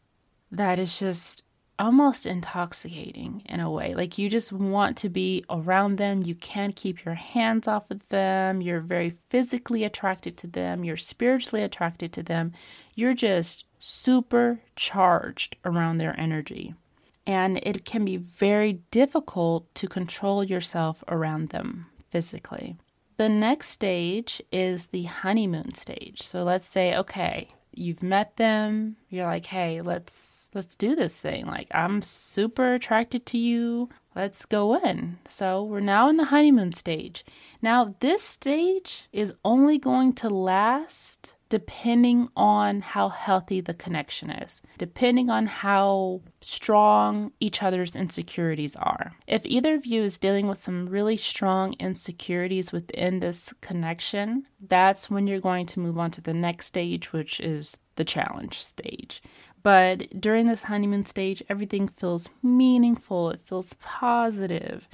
that 0.52 0.78
it's 0.78 1.00
just 1.00 1.44
almost 1.78 2.26
intoxicating 2.26 3.42
in 3.46 3.60
a 3.60 3.70
way. 3.70 3.94
Like 3.94 4.18
you 4.18 4.28
just 4.28 4.52
want 4.52 4.96
to 4.98 5.08
be 5.08 5.44
around 5.50 5.96
them. 5.96 6.22
You 6.22 6.34
can't 6.34 6.76
keep 6.76 7.04
your 7.04 7.14
hands 7.14 7.66
off 7.66 7.90
of 7.90 8.06
them. 8.08 8.60
You're 8.60 8.80
very 8.80 9.14
physically 9.30 9.84
attracted 9.84 10.36
to 10.38 10.46
them. 10.46 10.84
You're 10.84 10.96
spiritually 10.96 11.62
attracted 11.64 12.12
to 12.14 12.22
them. 12.22 12.52
You're 12.94 13.14
just 13.14 13.64
super 13.78 14.60
charged 14.76 15.56
around 15.64 15.98
their 15.98 16.18
energy. 16.18 16.74
And 17.26 17.58
it 17.62 17.84
can 17.84 18.04
be 18.04 18.16
very 18.16 18.74
difficult 18.90 19.72
to 19.76 19.86
control 19.86 20.42
yourself 20.42 21.04
around 21.08 21.50
them 21.50 21.86
physically. 22.10 22.76
The 23.16 23.28
next 23.28 23.68
stage 23.68 24.42
is 24.50 24.86
the 24.86 25.04
honeymoon 25.04 25.74
stage. 25.74 26.22
So 26.22 26.42
let's 26.42 26.66
say, 26.66 26.96
okay, 26.96 27.48
you've 27.72 28.02
met 28.02 28.36
them. 28.36 28.96
You're 29.08 29.26
like, 29.26 29.46
hey, 29.46 29.80
let's 29.80 30.14
let's 30.54 30.74
do 30.74 30.94
this 30.94 31.20
thing. 31.20 31.46
Like, 31.46 31.68
I'm 31.72 32.02
super 32.02 32.74
attracted 32.74 33.26
to 33.26 33.38
you. 33.38 33.88
Let's 34.14 34.44
go 34.44 34.76
in. 34.76 35.18
So, 35.26 35.64
we're 35.64 35.80
now 35.80 36.08
in 36.08 36.16
the 36.16 36.26
honeymoon 36.26 36.72
stage. 36.72 37.24
Now, 37.60 37.94
this 38.00 38.22
stage 38.22 39.08
is 39.12 39.34
only 39.44 39.78
going 39.78 40.12
to 40.14 40.28
last 40.28 41.34
depending 41.52 42.26
on 42.34 42.80
how 42.80 43.10
healthy 43.10 43.60
the 43.60 43.74
connection 43.74 44.30
is, 44.30 44.62
depending 44.78 45.28
on 45.28 45.44
how 45.44 46.22
strong 46.40 47.30
each 47.40 47.62
other's 47.62 47.94
insecurities 47.94 48.74
are. 48.74 49.12
If 49.26 49.42
either 49.44 49.74
of 49.74 49.84
you 49.84 50.02
is 50.02 50.16
dealing 50.16 50.48
with 50.48 50.62
some 50.62 50.88
really 50.88 51.18
strong 51.18 51.74
insecurities 51.74 52.72
within 52.72 53.20
this 53.20 53.52
connection, 53.60 54.46
that's 54.66 55.10
when 55.10 55.26
you're 55.26 55.40
going 55.40 55.66
to 55.66 55.80
move 55.80 55.98
on 55.98 56.10
to 56.12 56.22
the 56.22 56.32
next 56.32 56.68
stage, 56.68 57.12
which 57.12 57.38
is 57.38 57.76
the 57.96 58.04
challenge 58.04 58.62
stage. 58.62 59.22
But 59.62 60.20
during 60.20 60.46
this 60.46 60.64
honeymoon 60.64 61.04
stage, 61.04 61.42
everything 61.48 61.88
feels 61.88 62.28
meaningful, 62.42 63.30
it 63.30 63.40
feels 63.44 63.74
positive, 63.74 64.88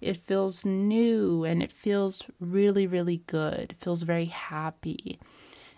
it 0.00 0.16
feels 0.16 0.64
new, 0.64 1.44
and 1.44 1.62
it 1.62 1.72
feels 1.72 2.22
really, 2.40 2.86
really 2.86 3.22
good. 3.26 3.70
It 3.70 3.76
feels 3.76 4.02
very 4.02 4.26
happy 4.26 5.18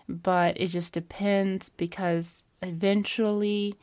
but 0.07 0.59
it 0.59 0.67
just 0.67 0.93
depends 0.93 1.69
because 1.69 2.43
eventually 2.61 3.75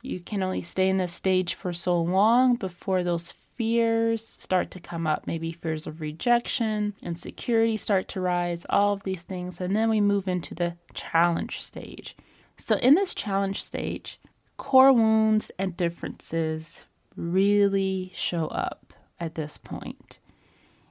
you 0.00 0.20
can 0.20 0.42
only 0.42 0.62
stay 0.62 0.88
in 0.88 0.98
this 0.98 1.12
stage 1.12 1.54
for 1.54 1.72
so 1.72 2.00
long 2.00 2.56
before 2.56 3.02
those 3.02 3.32
fears 3.32 4.26
start 4.26 4.70
to 4.70 4.80
come 4.80 5.06
up. 5.06 5.26
Maybe 5.26 5.52
fears 5.52 5.86
of 5.86 6.00
rejection, 6.00 6.94
insecurity 7.02 7.76
start 7.76 8.08
to 8.08 8.20
rise, 8.20 8.64
all 8.68 8.94
of 8.94 9.02
these 9.04 9.22
things. 9.22 9.60
And 9.60 9.76
then 9.76 9.88
we 9.88 10.00
move 10.00 10.26
into 10.26 10.54
the 10.54 10.76
challenge 10.94 11.62
stage. 11.62 12.16
So, 12.62 12.76
in 12.76 12.94
this 12.94 13.12
challenge 13.12 13.60
stage, 13.60 14.20
core 14.56 14.92
wounds 14.92 15.50
and 15.58 15.76
differences 15.76 16.86
really 17.16 18.12
show 18.14 18.46
up 18.46 18.94
at 19.18 19.34
this 19.34 19.58
point. 19.58 20.20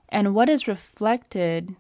And 0.10 0.36
what 0.36 0.50
is 0.50 0.68
reflected 0.68 1.74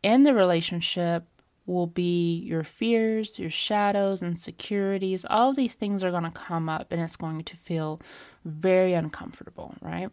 in 0.00 0.22
the 0.22 0.32
relationship 0.32 1.24
will 1.66 1.88
be 1.88 2.36
your 2.36 2.62
fears, 2.62 3.36
your 3.36 3.50
shadows, 3.50 4.22
insecurities. 4.22 5.24
All 5.28 5.50
of 5.50 5.56
these 5.56 5.74
things 5.74 6.04
are 6.04 6.12
going 6.12 6.22
to 6.22 6.30
come 6.30 6.68
up 6.68 6.92
and 6.92 7.02
it's 7.02 7.16
going 7.16 7.42
to 7.42 7.56
feel 7.56 8.00
very 8.44 8.92
uncomfortable, 8.94 9.74
right? 9.80 10.10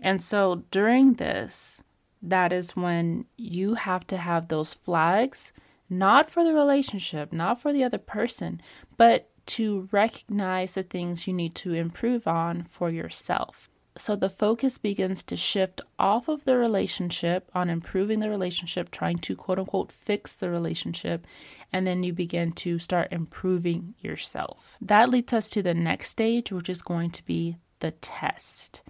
And 0.00 0.22
so 0.22 0.62
during 0.70 1.14
this, 1.14 1.82
that 2.22 2.52
is 2.52 2.76
when 2.76 3.24
you 3.36 3.74
have 3.74 4.06
to 4.06 4.16
have 4.16 4.46
those 4.46 4.74
flags, 4.74 5.52
not 5.90 6.30
for 6.30 6.44
the 6.44 6.54
relationship, 6.54 7.32
not 7.32 7.60
for 7.60 7.72
the 7.72 7.84
other 7.84 7.98
person, 7.98 8.62
but 8.96 9.28
to 9.46 9.88
recognize 9.90 10.72
the 10.72 10.82
things 10.84 11.26
you 11.26 11.32
need 11.32 11.54
to 11.56 11.74
improve 11.74 12.28
on 12.28 12.68
for 12.70 12.88
yourself. 12.88 13.68
So 13.98 14.14
the 14.14 14.30
focus 14.30 14.78
begins 14.78 15.22
to 15.24 15.36
shift 15.36 15.80
off 15.98 16.28
of 16.28 16.44
the 16.44 16.56
relationship 16.56 17.50
on 17.54 17.68
improving 17.68 18.20
the 18.20 18.30
relationship, 18.30 18.90
trying 18.90 19.18
to 19.18 19.34
quote 19.34 19.58
unquote 19.58 19.90
fix 19.90 20.34
the 20.36 20.48
relationship, 20.48 21.26
and 21.72 21.86
then 21.86 22.04
you 22.04 22.12
begin 22.12 22.52
to 22.52 22.78
start 22.78 23.08
improving 23.10 23.94
yourself. 24.00 24.76
That 24.80 25.10
leads 25.10 25.32
us 25.32 25.50
to 25.50 25.62
the 25.62 25.74
next 25.74 26.10
stage, 26.10 26.52
which 26.52 26.68
is 26.68 26.82
going 26.82 27.10
to 27.10 27.24
be 27.24 27.56
the 27.80 27.90
test. 27.90 28.84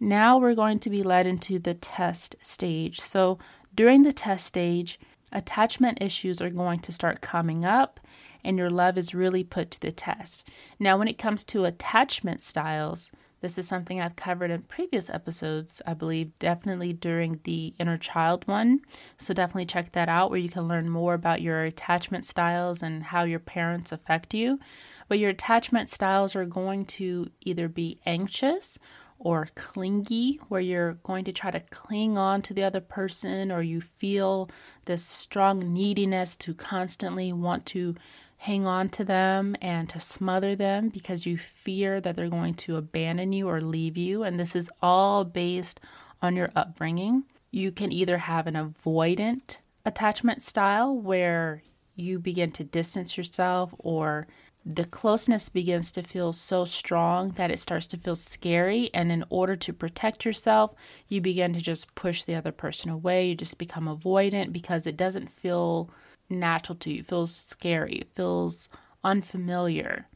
Now 0.00 0.38
we're 0.38 0.54
going 0.54 0.80
to 0.80 0.90
be 0.90 1.02
led 1.02 1.26
into 1.26 1.58
the 1.58 1.74
test 1.74 2.34
stage. 2.40 3.00
So 3.00 3.38
during 3.74 4.02
the 4.02 4.12
test 4.12 4.46
stage, 4.46 4.98
attachment 5.32 5.98
issues 6.00 6.40
are 6.40 6.50
going 6.50 6.80
to 6.80 6.92
start 6.92 7.20
coming 7.20 7.64
up 7.64 8.00
and 8.44 8.56
your 8.58 8.70
love 8.70 8.96
is 8.96 9.14
really 9.14 9.44
put 9.44 9.70
to 9.70 9.80
the 9.80 9.92
test. 9.92 10.48
Now, 10.78 10.98
when 10.98 11.08
it 11.08 11.18
comes 11.18 11.44
to 11.46 11.64
attachment 11.64 12.40
styles, 12.40 13.10
this 13.40 13.56
is 13.56 13.66
something 13.66 14.00
I've 14.00 14.16
covered 14.16 14.50
in 14.50 14.62
previous 14.62 15.08
episodes, 15.08 15.80
I 15.86 15.94
believe, 15.94 16.38
definitely 16.38 16.92
during 16.92 17.40
the 17.44 17.74
inner 17.78 17.96
child 17.96 18.46
one. 18.46 18.80
So 19.16 19.32
definitely 19.32 19.64
check 19.66 19.92
that 19.92 20.10
out 20.10 20.30
where 20.30 20.38
you 20.38 20.50
can 20.50 20.68
learn 20.68 20.90
more 20.90 21.14
about 21.14 21.40
your 21.40 21.64
attachment 21.64 22.26
styles 22.26 22.82
and 22.82 23.04
how 23.04 23.24
your 23.24 23.38
parents 23.38 23.92
affect 23.92 24.34
you. 24.34 24.60
But 25.08 25.18
your 25.18 25.30
attachment 25.30 25.88
styles 25.88 26.36
are 26.36 26.44
going 26.44 26.84
to 26.86 27.30
either 27.40 27.66
be 27.68 27.98
anxious 28.04 28.78
or 29.20 29.48
clingy, 29.54 30.40
where 30.48 30.60
you're 30.60 30.94
going 30.94 31.24
to 31.26 31.32
try 31.32 31.50
to 31.50 31.60
cling 31.60 32.18
on 32.18 32.42
to 32.42 32.54
the 32.54 32.64
other 32.64 32.80
person, 32.80 33.52
or 33.52 33.62
you 33.62 33.80
feel 33.80 34.50
this 34.86 35.04
strong 35.04 35.72
neediness 35.72 36.34
to 36.36 36.54
constantly 36.54 37.32
want 37.32 37.66
to 37.66 37.94
hang 38.38 38.66
on 38.66 38.88
to 38.88 39.04
them 39.04 39.54
and 39.60 39.90
to 39.90 40.00
smother 40.00 40.56
them 40.56 40.88
because 40.88 41.26
you 41.26 41.36
fear 41.36 42.00
that 42.00 42.16
they're 42.16 42.30
going 42.30 42.54
to 42.54 42.76
abandon 42.76 43.32
you 43.32 43.46
or 43.46 43.60
leave 43.60 43.98
you. 43.98 44.22
And 44.22 44.40
this 44.40 44.56
is 44.56 44.70
all 44.80 45.24
based 45.24 45.78
on 46.22 46.36
your 46.36 46.50
upbringing. 46.56 47.24
You 47.50 47.70
can 47.70 47.92
either 47.92 48.16
have 48.16 48.46
an 48.46 48.54
avoidant 48.54 49.58
attachment 49.84 50.42
style 50.42 50.96
where 50.96 51.62
you 51.94 52.18
begin 52.18 52.50
to 52.52 52.64
distance 52.64 53.18
yourself 53.18 53.74
or 53.78 54.26
the 54.64 54.84
closeness 54.84 55.48
begins 55.48 55.90
to 55.92 56.02
feel 56.02 56.32
so 56.32 56.64
strong 56.64 57.30
that 57.32 57.50
it 57.50 57.60
starts 57.60 57.86
to 57.88 57.96
feel 57.96 58.16
scary. 58.16 58.90
And 58.92 59.10
in 59.10 59.24
order 59.30 59.56
to 59.56 59.72
protect 59.72 60.24
yourself, 60.24 60.74
you 61.08 61.20
begin 61.20 61.54
to 61.54 61.60
just 61.60 61.94
push 61.94 62.24
the 62.24 62.34
other 62.34 62.52
person 62.52 62.90
away. 62.90 63.28
You 63.28 63.34
just 63.34 63.58
become 63.58 63.86
avoidant 63.86 64.52
because 64.52 64.86
it 64.86 64.96
doesn't 64.96 65.30
feel 65.30 65.90
natural 66.28 66.76
to 66.76 66.92
you, 66.92 67.00
it 67.00 67.06
feels 67.06 67.34
scary, 67.34 67.96
it 67.96 68.10
feels 68.10 68.68
unfamiliar. 69.02 70.06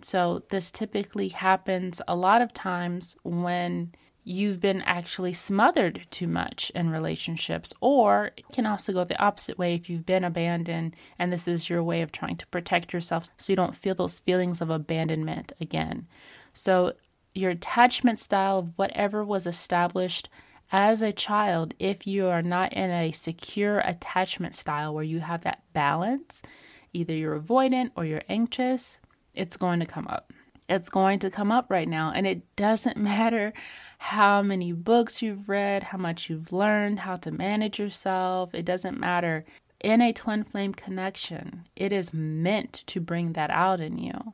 So, 0.00 0.42
this 0.50 0.70
typically 0.70 1.28
happens 1.28 2.00
a 2.06 2.16
lot 2.16 2.42
of 2.42 2.52
times 2.52 3.16
when 3.22 3.92
you've 4.24 4.60
been 4.60 4.82
actually 4.82 5.32
smothered 5.32 6.06
too 6.10 6.28
much 6.28 6.70
in 6.74 6.90
relationships, 6.90 7.72
or 7.80 8.30
it 8.36 8.44
can 8.52 8.66
also 8.66 8.92
go 8.92 9.04
the 9.04 9.20
opposite 9.20 9.58
way 9.58 9.74
if 9.74 9.90
you've 9.90 10.06
been 10.06 10.24
abandoned 10.24 10.94
and 11.18 11.32
this 11.32 11.48
is 11.48 11.68
your 11.68 11.82
way 11.82 12.02
of 12.02 12.12
trying 12.12 12.36
to 12.36 12.46
protect 12.48 12.92
yourself 12.92 13.26
so 13.36 13.52
you 13.52 13.56
don't 13.56 13.76
feel 13.76 13.94
those 13.94 14.20
feelings 14.20 14.60
of 14.60 14.70
abandonment 14.70 15.52
again. 15.60 16.06
So, 16.52 16.92
your 17.34 17.50
attachment 17.50 18.18
style 18.18 18.58
of 18.58 18.72
whatever 18.76 19.24
was 19.24 19.46
established 19.46 20.28
as 20.70 21.00
a 21.00 21.12
child, 21.12 21.74
if 21.78 22.06
you 22.06 22.26
are 22.26 22.42
not 22.42 22.72
in 22.74 22.90
a 22.90 23.10
secure 23.12 23.80
attachment 23.80 24.54
style 24.54 24.94
where 24.94 25.04
you 25.04 25.20
have 25.20 25.42
that 25.42 25.62
balance, 25.72 26.42
either 26.92 27.14
you're 27.14 27.40
avoidant 27.40 27.90
or 27.96 28.04
you're 28.04 28.22
anxious, 28.28 28.98
it's 29.34 29.56
going 29.56 29.80
to 29.80 29.86
come 29.86 30.06
up. 30.08 30.32
It's 30.68 30.88
going 30.88 31.18
to 31.20 31.30
come 31.30 31.50
up 31.50 31.70
right 31.70 31.88
now. 31.88 32.12
And 32.14 32.26
it 32.26 32.42
doesn't 32.56 32.96
matter 33.12 33.52
how 33.98 34.42
many 34.42 34.72
books 34.72 35.22
you've 35.22 35.48
read, 35.48 35.84
how 35.84 35.98
much 35.98 36.28
you've 36.28 36.52
learned, 36.52 37.00
how 37.00 37.16
to 37.16 37.30
manage 37.30 37.78
yourself. 37.78 38.54
It 38.54 38.64
doesn't 38.64 38.98
matter. 38.98 39.44
In 39.80 40.00
a 40.00 40.12
twin 40.12 40.44
flame 40.44 40.74
connection, 40.74 41.64
it 41.74 41.92
is 41.92 42.14
meant 42.14 42.84
to 42.86 43.00
bring 43.00 43.32
that 43.32 43.50
out 43.50 43.80
in 43.80 43.98
you. 43.98 44.32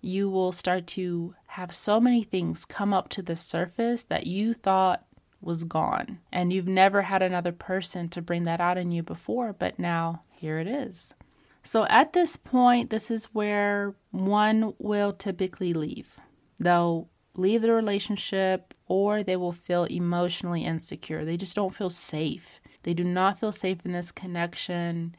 You 0.00 0.28
will 0.28 0.52
start 0.52 0.86
to 0.88 1.34
have 1.48 1.74
so 1.74 2.00
many 2.00 2.22
things 2.22 2.64
come 2.64 2.92
up 2.92 3.08
to 3.10 3.22
the 3.22 3.36
surface 3.36 4.04
that 4.04 4.26
you 4.26 4.52
thought 4.52 5.06
was 5.40 5.64
gone. 5.64 6.18
And 6.30 6.52
you've 6.52 6.68
never 6.68 7.02
had 7.02 7.22
another 7.22 7.52
person 7.52 8.08
to 8.10 8.22
bring 8.22 8.44
that 8.44 8.60
out 8.60 8.78
in 8.78 8.90
you 8.90 9.02
before, 9.02 9.52
but 9.52 9.78
now 9.78 10.22
here 10.30 10.58
it 10.58 10.66
is. 10.66 11.14
So 11.62 11.84
at 11.86 12.12
this 12.12 12.36
point, 12.36 12.90
this 12.90 13.10
is 13.10 13.26
where 13.26 13.94
one 14.10 14.74
will 14.78 15.12
typically 15.12 15.72
leave. 15.72 16.18
They'll 16.58 17.08
leave 17.34 17.62
the 17.62 17.72
relationship 17.72 18.74
or 18.86 19.22
they 19.22 19.36
will 19.36 19.52
feel 19.52 19.84
emotionally 19.84 20.64
insecure. 20.64 21.24
They 21.24 21.36
just 21.36 21.56
don't 21.56 21.74
feel 21.74 21.90
safe. 21.90 22.60
They 22.82 22.94
do 22.94 23.04
not 23.04 23.38
feel 23.38 23.52
safe 23.52 23.78
in 23.84 23.92
this 23.92 24.12
connection. 24.12 25.14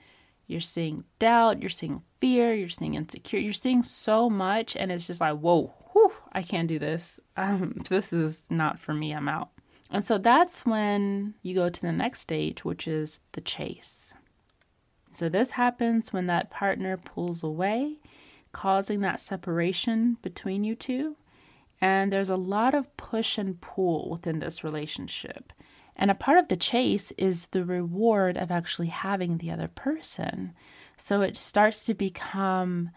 You're 0.47 0.61
seeing 0.61 1.05
doubt, 1.19 1.61
you're 1.61 1.69
seeing 1.69 2.03
fear, 2.19 2.53
you're 2.53 2.69
seeing 2.69 2.95
insecure, 2.95 3.39
you're 3.39 3.53
seeing 3.53 3.81
so 3.81 4.29
much, 4.29 4.75
and 4.75 4.91
it's 4.91 5.07
just 5.07 5.21
like, 5.21 5.37
whoa, 5.37 5.73
whew, 5.93 6.11
I 6.33 6.41
can't 6.41 6.67
do 6.67 6.77
this. 6.77 7.19
Um, 7.37 7.81
this 7.89 8.11
is 8.11 8.45
not 8.49 8.79
for 8.79 8.93
me. 8.93 9.13
I'm 9.13 9.29
out. 9.29 9.49
And 9.89 10.05
so 10.05 10.17
that's 10.17 10.65
when 10.65 11.35
you 11.41 11.55
go 11.55 11.69
to 11.69 11.81
the 11.81 11.91
next 11.91 12.19
stage, 12.21 12.65
which 12.65 12.87
is 12.87 13.19
the 13.33 13.41
chase. 13.41 14.13
So 15.15 15.29
this 15.29 15.51
happens 15.51 16.11
when 16.11 16.25
that 16.27 16.49
partner 16.49 16.97
pulls 16.97 17.43
away, 17.43 17.99
causing 18.51 19.01
that 19.01 19.19
separation 19.19 20.17
between 20.21 20.63
you 20.63 20.75
two. 20.75 21.15
And 21.81 22.11
there's 22.11 22.29
a 22.29 22.35
lot 22.35 22.73
of 22.73 22.95
push 22.97 23.37
and 23.37 23.59
pull 23.59 24.09
within 24.09 24.39
this 24.39 24.63
relationship. 24.63 25.51
And 25.95 26.09
a 26.09 26.15
part 26.15 26.39
of 26.39 26.47
the 26.47 26.57
chase 26.57 27.11
is 27.17 27.47
the 27.47 27.65
reward 27.65 28.37
of 28.37 28.51
actually 28.51 28.87
having 28.87 29.37
the 29.37 29.51
other 29.51 29.67
person. 29.67 30.53
So 30.97 31.21
it 31.21 31.35
starts 31.35 31.83
to 31.85 31.93
become 31.93 32.89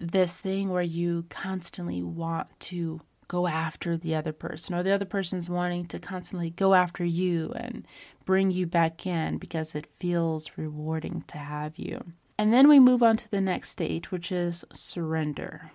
this 0.00 0.40
thing 0.40 0.68
where 0.68 0.82
you 0.82 1.24
constantly 1.28 2.02
want 2.02 2.48
to 2.60 3.00
go 3.30 3.46
after 3.46 3.96
the 3.96 4.12
other 4.12 4.32
person, 4.32 4.74
or 4.74 4.82
the 4.82 4.90
other 4.90 5.04
person's 5.04 5.48
wanting 5.48 5.86
to 5.86 6.00
constantly 6.00 6.50
go 6.50 6.74
after 6.74 7.04
you 7.04 7.52
and 7.54 7.86
bring 8.24 8.50
you 8.50 8.66
back 8.66 9.06
in 9.06 9.38
because 9.38 9.76
it 9.76 9.86
feels 10.00 10.50
rewarding 10.56 11.22
to 11.28 11.38
have 11.38 11.78
you. 11.78 12.02
And 12.36 12.52
then 12.52 12.68
we 12.68 12.80
move 12.80 13.04
on 13.04 13.16
to 13.18 13.30
the 13.30 13.40
next 13.40 13.70
stage, 13.70 14.10
which 14.10 14.32
is 14.32 14.64
surrender. 14.72 15.70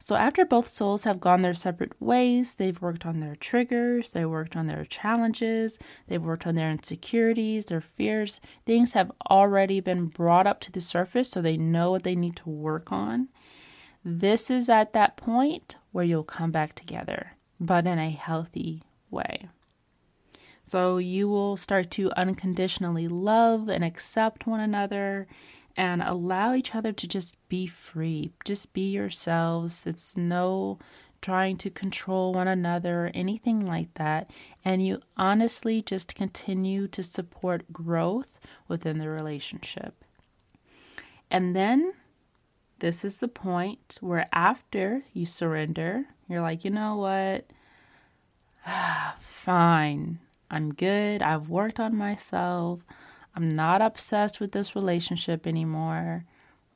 So, 0.00 0.16
after 0.16 0.44
both 0.44 0.66
souls 0.66 1.04
have 1.04 1.20
gone 1.20 1.42
their 1.42 1.54
separate 1.54 1.92
ways, 2.02 2.56
they've 2.56 2.82
worked 2.82 3.06
on 3.06 3.20
their 3.20 3.36
triggers, 3.36 4.10
they 4.10 4.24
worked 4.24 4.56
on 4.56 4.66
their 4.66 4.84
challenges, 4.84 5.78
they've 6.08 6.20
worked 6.20 6.46
on 6.46 6.56
their 6.56 6.72
insecurities, 6.72 7.66
their 7.66 7.80
fears. 7.80 8.40
Things 8.66 8.94
have 8.94 9.12
already 9.30 9.78
been 9.78 10.06
brought 10.06 10.48
up 10.48 10.58
to 10.62 10.72
the 10.72 10.80
surface 10.80 11.30
so 11.30 11.40
they 11.40 11.56
know 11.56 11.92
what 11.92 12.02
they 12.02 12.16
need 12.16 12.34
to 12.36 12.50
work 12.50 12.90
on. 12.90 13.28
This 14.08 14.50
is 14.50 14.68
at 14.68 14.92
that 14.92 15.16
point 15.16 15.76
where 15.96 16.04
you'll 16.04 16.22
come 16.22 16.50
back 16.50 16.74
together, 16.74 17.32
but 17.58 17.86
in 17.86 17.98
a 17.98 18.10
healthy 18.10 18.82
way. 19.10 19.48
So, 20.66 20.98
you 20.98 21.26
will 21.26 21.56
start 21.56 21.90
to 21.92 22.12
unconditionally 22.12 23.08
love 23.08 23.70
and 23.70 23.82
accept 23.82 24.46
one 24.46 24.60
another 24.60 25.26
and 25.74 26.02
allow 26.02 26.52
each 26.52 26.74
other 26.74 26.92
to 26.92 27.08
just 27.08 27.38
be 27.48 27.66
free. 27.66 28.30
Just 28.44 28.74
be 28.74 28.90
yourselves. 28.90 29.86
It's 29.86 30.18
no 30.18 30.78
trying 31.22 31.56
to 31.56 31.70
control 31.70 32.34
one 32.34 32.46
another 32.46 33.06
or 33.06 33.10
anything 33.14 33.64
like 33.64 33.94
that. 33.94 34.30
And 34.66 34.86
you 34.86 35.00
honestly 35.16 35.80
just 35.80 36.14
continue 36.14 36.88
to 36.88 37.02
support 37.02 37.72
growth 37.72 38.38
within 38.68 38.98
the 38.98 39.08
relationship. 39.08 40.04
And 41.30 41.56
then 41.56 41.94
this 42.78 43.04
is 43.04 43.18
the 43.18 43.28
point 43.28 43.98
where 44.00 44.28
after 44.32 45.02
you 45.12 45.26
surrender, 45.26 46.04
you're 46.28 46.42
like, 46.42 46.64
you 46.64 46.70
know 46.70 46.96
what? 46.96 47.46
Fine. 49.18 50.18
I'm 50.50 50.74
good. 50.74 51.22
I've 51.22 51.48
worked 51.48 51.80
on 51.80 51.96
myself. 51.96 52.80
I'm 53.34 53.54
not 53.54 53.82
obsessed 53.82 54.40
with 54.40 54.52
this 54.52 54.74
relationship 54.74 55.46
anymore. 55.46 56.24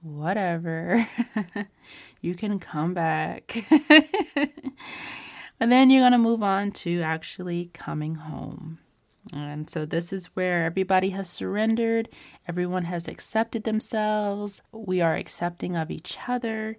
Whatever. 0.03 1.07
you 2.21 2.35
can 2.35 2.59
come 2.59 2.95
back. 2.95 3.65
and 5.61 5.71
then 5.71 5.91
you're 5.91 6.03
going 6.03 6.13
to 6.13 6.19
move 6.19 6.43
on 6.43 6.73
to 6.73 7.03
actually 7.03 7.71
coming 7.73 8.15
home. 8.17 8.79
And 9.33 9.71
so 9.71 9.87
this 9.87 10.13
is 10.13 10.27
where 10.35 10.65
everybody 10.65 11.11
has 11.11 11.29
surrendered, 11.29 12.09
everyone 12.49 12.85
has 12.85 13.07
accepted 13.07 13.65
themselves, 13.65 14.63
we 14.73 15.01
are 15.01 15.15
accepting 15.15 15.77
of 15.77 15.91
each 15.91 16.19
other, 16.27 16.79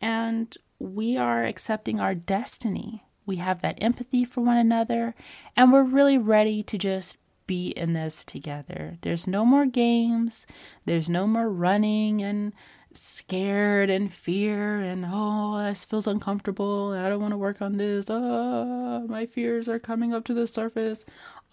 and 0.00 0.56
we 0.78 1.16
are 1.16 1.44
accepting 1.44 1.98
our 1.98 2.14
destiny. 2.14 3.04
We 3.26 3.36
have 3.36 3.62
that 3.62 3.78
empathy 3.82 4.24
for 4.24 4.40
one 4.40 4.56
another, 4.56 5.14
and 5.56 5.72
we're 5.72 5.82
really 5.82 6.18
ready 6.18 6.62
to 6.62 6.78
just 6.78 7.18
be 7.46 7.70
in 7.70 7.94
this 7.94 8.24
together. 8.24 8.96
There's 9.00 9.26
no 9.26 9.44
more 9.44 9.66
games, 9.66 10.46
there's 10.84 11.10
no 11.10 11.26
more 11.26 11.48
running 11.48 12.22
and 12.22 12.52
scared 12.94 13.90
and 13.90 14.12
fear 14.12 14.80
and 14.80 15.04
oh 15.06 15.58
this 15.62 15.84
feels 15.84 16.06
uncomfortable 16.06 16.92
and 16.92 17.04
I 17.04 17.08
don't 17.08 17.20
want 17.20 17.32
to 17.32 17.38
work 17.38 17.62
on 17.62 17.76
this. 17.76 18.06
Oh 18.08 19.06
my 19.08 19.26
fears 19.26 19.68
are 19.68 19.78
coming 19.78 20.12
up 20.12 20.24
to 20.24 20.34
the 20.34 20.46
surface. 20.46 21.04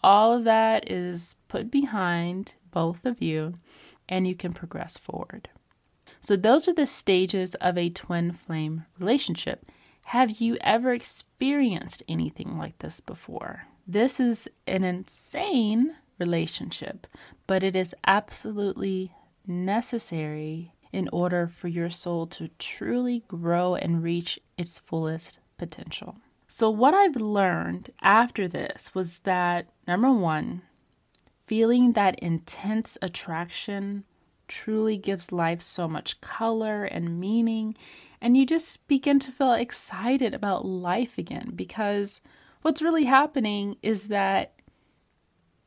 All 0.05 0.33
of 0.33 0.43
that 0.43 0.91
is 0.91 1.33
put 1.47 1.71
behind 1.71 2.53
both 2.69 3.07
of 3.07 3.23
you 3.23 3.55
and 4.07 4.27
you 4.27 4.35
can 4.35 4.53
progress 4.53 4.99
forward. 4.99 5.49
So 6.21 6.35
those 6.35 6.67
are 6.67 6.75
the 6.75 6.85
stages 6.85 7.55
of 7.55 7.75
a 7.75 7.89
twin 7.89 8.31
flame 8.31 8.85
relationship. 8.99 9.65
Have 10.03 10.39
you 10.39 10.57
ever 10.61 10.93
experienced 10.93 12.03
anything 12.07 12.55
like 12.55 12.77
this 12.77 12.99
before? 12.99 13.63
This 13.87 14.19
is 14.19 14.47
an 14.67 14.83
insane 14.83 15.95
relationship, 16.19 17.07
but 17.47 17.63
it 17.63 17.75
is 17.75 17.95
absolutely 18.05 19.11
necessary 19.47 20.75
in 20.93 21.09
order 21.11 21.47
for 21.47 21.67
your 21.67 21.89
soul 21.89 22.27
to 22.27 22.49
truly 22.59 23.23
grow 23.27 23.73
and 23.73 24.03
reach 24.03 24.39
its 24.55 24.77
fullest 24.77 25.39
potential. 25.57 26.17
So, 26.57 26.69
what 26.69 26.93
I've 26.93 27.17
learned 27.17 27.89
after 28.01 28.47
this 28.47 28.95
was 28.95 29.19
that 29.27 29.67
number 29.85 30.09
one, 30.09 30.61
feeling 31.45 31.91
that 31.91 32.17
intense 32.19 32.97
attraction 33.01 34.05
truly 34.47 34.95
gives 34.95 35.33
life 35.33 35.61
so 35.61 35.85
much 35.85 36.21
color 36.21 36.85
and 36.85 37.19
meaning, 37.19 37.75
and 38.21 38.37
you 38.37 38.45
just 38.45 38.87
begin 38.87 39.19
to 39.19 39.33
feel 39.33 39.51
excited 39.51 40.33
about 40.33 40.63
life 40.65 41.17
again 41.17 41.51
because 41.57 42.21
what's 42.61 42.81
really 42.81 43.03
happening 43.03 43.75
is 43.81 44.07
that 44.07 44.53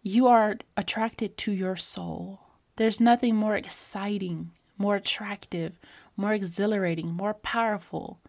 you 0.03 0.27
are 0.27 0.57
attracted 0.75 1.37
to 1.37 1.53
your 1.53 1.77
soul. 1.77 2.41
There's 2.77 2.99
nothing 2.99 3.37
more 3.37 3.57
exciting, 3.57 4.53
more 4.79 4.97
attractive, 4.97 5.79
more 6.17 6.33
exhilarating, 6.33 7.13
more 7.13 7.35
powerful 7.35 8.21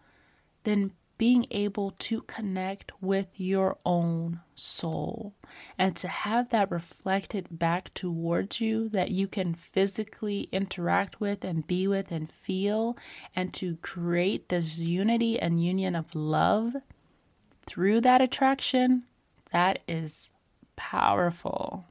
than 0.64 0.92
being 1.20 1.46
able 1.50 1.90
to 1.98 2.22
connect 2.22 2.90
with 3.02 3.26
your 3.34 3.76
own 3.84 4.40
soul 4.54 5.34
and 5.76 5.94
to 5.94 6.08
have 6.08 6.48
that 6.48 6.70
reflected 6.70 7.46
back 7.50 7.92
towards 7.92 8.58
you 8.58 8.88
that 8.88 9.10
you 9.10 9.28
can 9.28 9.52
physically 9.52 10.48
interact 10.50 11.20
with 11.20 11.44
and 11.44 11.66
be 11.66 11.86
with 11.86 12.10
and 12.10 12.32
feel, 12.32 12.96
and 13.36 13.52
to 13.52 13.76
create 13.82 14.48
this 14.48 14.78
unity 14.78 15.38
and 15.38 15.62
union 15.62 15.94
of 15.94 16.14
love 16.14 16.72
through 17.66 18.00
that 18.00 18.22
attraction, 18.22 19.02
that 19.52 19.80
is 19.86 20.30
powerful. 20.74 21.84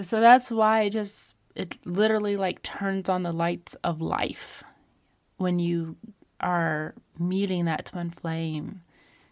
So 0.00 0.20
that's 0.20 0.52
why 0.52 0.82
it 0.82 0.90
just 0.90 1.34
it 1.56 1.84
literally 1.84 2.36
like 2.36 2.62
turns 2.62 3.08
on 3.08 3.24
the 3.24 3.32
lights 3.32 3.74
of 3.82 4.00
life 4.00 4.62
when 5.36 5.58
you 5.58 5.96
are 6.38 6.94
meeting 7.18 7.64
that 7.64 7.86
twin 7.86 8.10
flame 8.10 8.82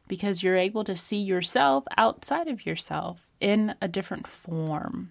because 0.09 0.43
you're 0.43 0.57
able 0.57 0.85
to 0.85 0.97
see 0.97 1.19
yourself 1.19 1.85
outside 1.97 2.49
of 2.49 2.67
yourself 2.67 3.27
in 3.41 3.75
a 3.81 3.89
different 3.89 4.27
form. 4.27 5.11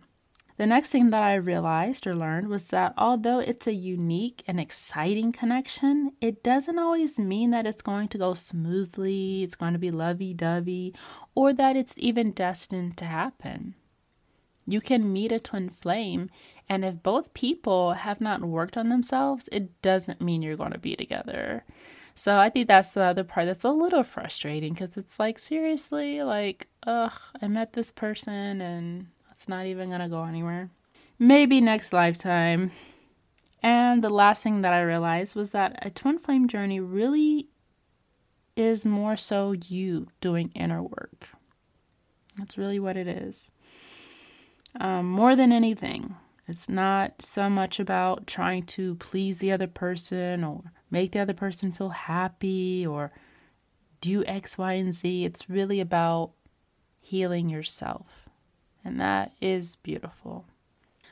The 0.58 0.68
next 0.68 0.90
thing 0.90 1.10
that 1.10 1.24
I 1.24 1.34
realized 1.34 2.06
or 2.06 2.14
learned 2.14 2.50
was 2.50 2.68
that 2.68 2.94
although 2.98 3.40
it's 3.40 3.66
a 3.66 3.74
unique 3.74 4.44
and 4.46 4.60
exciting 4.60 5.32
connection, 5.32 6.12
it 6.22 6.44
doesn't 6.44 6.78
always 6.78 7.18
mean 7.18 7.50
that 7.50 7.66
it's 7.66 7.82
going 7.82 8.10
to 8.10 8.20
go 8.20 8.36
smoothly, 8.36 9.42
it's 9.42 9.56
going 9.56 9.74
to 9.74 9.80
be 9.80 9.90
lovey 9.90 10.36
dovey, 10.36 10.94
or 11.34 11.52
that 11.52 11.76
it's 11.76 11.96
even 11.98 12.32
destined 12.32 12.96
to 12.98 13.06
happen. 13.06 13.74
You 14.68 14.82
can 14.82 15.12
meet 15.12 15.32
a 15.32 15.40
twin 15.40 15.70
flame, 15.70 16.30
and 16.70 16.86
if 16.86 17.02
both 17.02 17.34
people 17.34 17.94
have 17.94 18.22
not 18.22 18.42
worked 18.42 18.78
on 18.78 18.90
themselves, 18.90 19.50
it 19.52 19.82
doesn't 19.82 20.22
mean 20.22 20.44
you're 20.44 20.56
going 20.56 20.74
to 20.74 20.78
be 20.78 20.96
together. 20.96 21.66
So 22.14 22.38
I 22.38 22.50
think 22.50 22.68
that's 22.68 22.92
the 22.92 23.04
other 23.04 23.24
part 23.24 23.48
that's 23.48 23.64
a 23.64 23.72
little 23.72 24.04
frustrating 24.04 24.74
because 24.74 24.98
it's 24.98 25.20
like, 25.20 25.40
seriously, 25.40 26.22
like, 26.24 26.68
ugh, 26.86 27.14
I 27.42 27.48
met 27.48 27.74
this 27.74 27.92
person 27.92 28.62
and 28.62 29.08
it's 29.32 29.48
not 29.48 29.66
even 29.66 29.90
going 29.90 30.02
to 30.02 30.10
go 30.10 30.24
anywhere. 30.24 30.70
Maybe 31.18 31.62
next 31.62 31.94
lifetime. 31.94 32.72
And 33.64 34.04
the 34.04 34.10
last 34.10 34.44
thing 34.44 34.62
that 34.62 34.74
I 34.74 34.82
realized 34.82 35.36
was 35.36 35.52
that 35.52 35.80
a 35.82 35.90
twin 35.90 36.20
flame 36.20 36.48
journey 36.48 36.80
really 36.80 37.48
is 38.56 38.86
more 38.86 39.16
so 39.16 39.54
you 39.54 40.08
doing 40.20 40.52
inner 40.56 40.82
work. 40.82 41.30
That's 42.38 42.58
really 42.58 42.80
what 42.80 42.98
it 42.98 43.08
is. 43.08 43.50
Um, 44.80 45.10
more 45.10 45.36
than 45.36 45.52
anything, 45.52 46.16
it's 46.52 46.68
not 46.68 47.22
so 47.22 47.50
much 47.50 47.80
about 47.80 48.28
trying 48.28 48.64
to 48.64 48.96
please 48.96 49.38
the 49.38 49.54
other 49.54 49.68
person 49.68 50.44
or 50.44 50.74
make 50.92 51.14
the 51.14 51.20
other 51.20 51.34
person 51.34 51.72
feel 51.72 51.90
happy 51.90 52.86
or 52.86 53.12
do 54.02 54.26
X, 54.26 54.58
Y, 54.58 54.74
and 54.74 54.94
Z. 54.94 55.24
It's 55.24 55.50
really 55.50 55.80
about 55.80 56.32
healing 57.00 57.48
yourself. 57.48 58.28
And 58.84 59.00
that 59.00 59.32
is 59.40 59.78
beautiful. 59.78 60.46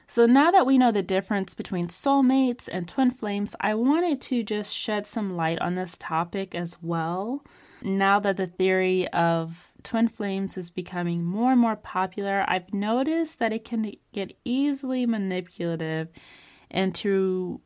So, 0.08 0.26
now 0.26 0.52
that 0.52 0.66
we 0.66 0.78
know 0.78 0.92
the 0.92 1.04
difference 1.04 1.54
between 1.54 1.88
soulmates 1.88 2.68
and 2.70 2.88
twin 2.88 3.12
flames, 3.12 3.56
I 3.62 3.76
wanted 3.76 4.20
to 4.22 4.44
just 4.44 4.76
shed 4.76 5.08
some 5.08 5.38
light 5.38 5.60
on 5.60 5.76
this 5.76 5.98
topic 5.98 6.54
as 6.54 6.76
well. 6.82 7.46
Now 7.82 8.20
that 8.20 8.36
the 8.36 8.48
theory 8.48 9.08
of 9.10 9.69
twin 9.84 10.08
flames 10.08 10.58
is 10.58 10.70
becoming 10.70 11.24
more 11.24 11.52
and 11.52 11.62
more 11.62 11.76
popular, 11.76 12.46
I've 12.48 12.74
noticed 12.74 13.40
that 13.40 13.54
it 13.54 13.66
can 13.66 13.92
get 14.14 14.38
easily 14.44 15.06
manipulative 15.06 16.10
into 16.70 17.62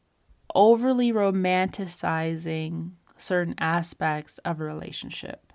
overly 0.55 1.11
romanticizing 1.11 2.91
certain 3.17 3.55
aspects 3.57 4.37
of 4.39 4.59
a 4.59 4.63
relationship. 4.63 5.51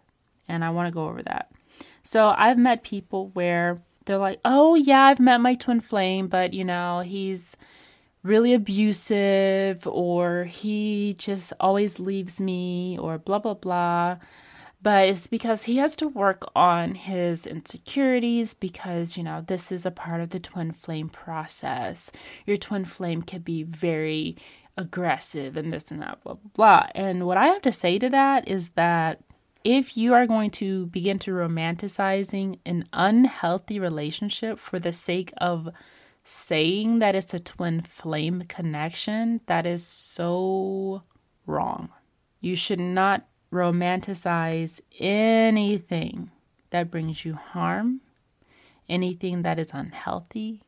And 0.48 0.64
I 0.64 0.70
want 0.70 0.88
to 0.88 0.94
go 0.94 1.06
over 1.06 1.22
that. 1.22 1.50
So, 2.02 2.34
I've 2.36 2.58
met 2.58 2.82
people 2.82 3.28
where 3.34 3.82
they're 4.06 4.18
like, 4.18 4.40
oh, 4.44 4.74
yeah, 4.74 5.02
I've 5.02 5.20
met 5.20 5.40
my 5.40 5.54
twin 5.54 5.80
flame, 5.80 6.28
but 6.28 6.54
you 6.54 6.64
know, 6.64 7.00
he's 7.00 7.56
really 8.22 8.54
abusive 8.54 9.86
or 9.86 10.44
he 10.44 11.14
just 11.18 11.52
always 11.60 12.00
leaves 12.00 12.40
me 12.40 12.98
or 12.98 13.18
blah, 13.18 13.38
blah, 13.38 13.54
blah. 13.54 14.16
But 14.80 15.08
it's 15.08 15.26
because 15.26 15.64
he 15.64 15.78
has 15.78 15.96
to 15.96 16.08
work 16.08 16.48
on 16.54 16.94
his 16.94 17.46
insecurities 17.46 18.54
because, 18.54 19.16
you 19.16 19.24
know, 19.24 19.42
this 19.46 19.72
is 19.72 19.84
a 19.84 19.90
part 19.90 20.20
of 20.20 20.30
the 20.30 20.38
twin 20.38 20.70
flame 20.72 21.08
process. 21.08 22.12
Your 22.46 22.56
twin 22.56 22.84
flame 22.84 23.22
can 23.22 23.42
be 23.42 23.64
very 23.64 24.36
aggressive 24.76 25.56
and 25.56 25.72
this 25.72 25.90
and 25.90 26.00
that, 26.00 26.22
blah, 26.22 26.34
blah, 26.34 26.50
blah. 26.54 26.86
And 26.94 27.26
what 27.26 27.36
I 27.36 27.48
have 27.48 27.62
to 27.62 27.72
say 27.72 27.98
to 27.98 28.08
that 28.10 28.46
is 28.46 28.70
that 28.70 29.20
if 29.64 29.96
you 29.96 30.14
are 30.14 30.26
going 30.26 30.50
to 30.52 30.86
begin 30.86 31.18
to 31.20 31.32
romanticizing 31.32 32.60
an 32.64 32.88
unhealthy 32.92 33.80
relationship 33.80 34.60
for 34.60 34.78
the 34.78 34.92
sake 34.92 35.32
of 35.38 35.68
saying 36.22 37.00
that 37.00 37.16
it's 37.16 37.34
a 37.34 37.40
twin 37.40 37.82
flame 37.82 38.44
connection, 38.48 39.40
that 39.46 39.66
is 39.66 39.84
so 39.84 41.02
wrong. 41.46 41.88
You 42.40 42.54
should 42.54 42.78
not 42.78 43.26
romanticize 43.52 44.80
anything 44.98 46.30
that 46.70 46.90
brings 46.90 47.24
you 47.24 47.34
harm, 47.34 48.00
anything 48.88 49.42
that 49.42 49.58
is 49.58 49.70
unhealthy, 49.72 50.62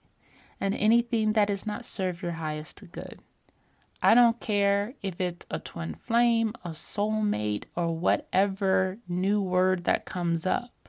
and 0.60 0.74
anything 0.74 1.32
that 1.32 1.48
does 1.48 1.66
not 1.66 1.86
serve 1.86 2.22
your 2.22 2.32
highest 2.32 2.90
good. 2.92 3.20
I 4.02 4.14
don't 4.14 4.40
care 4.40 4.94
if 5.02 5.20
it's 5.20 5.46
a 5.50 5.58
twin 5.58 5.94
flame, 5.94 6.54
a 6.64 6.70
soulmate, 6.70 7.64
or 7.76 7.94
whatever 7.94 8.96
new 9.06 9.42
word 9.42 9.84
that 9.84 10.06
comes 10.06 10.46
up. 10.46 10.88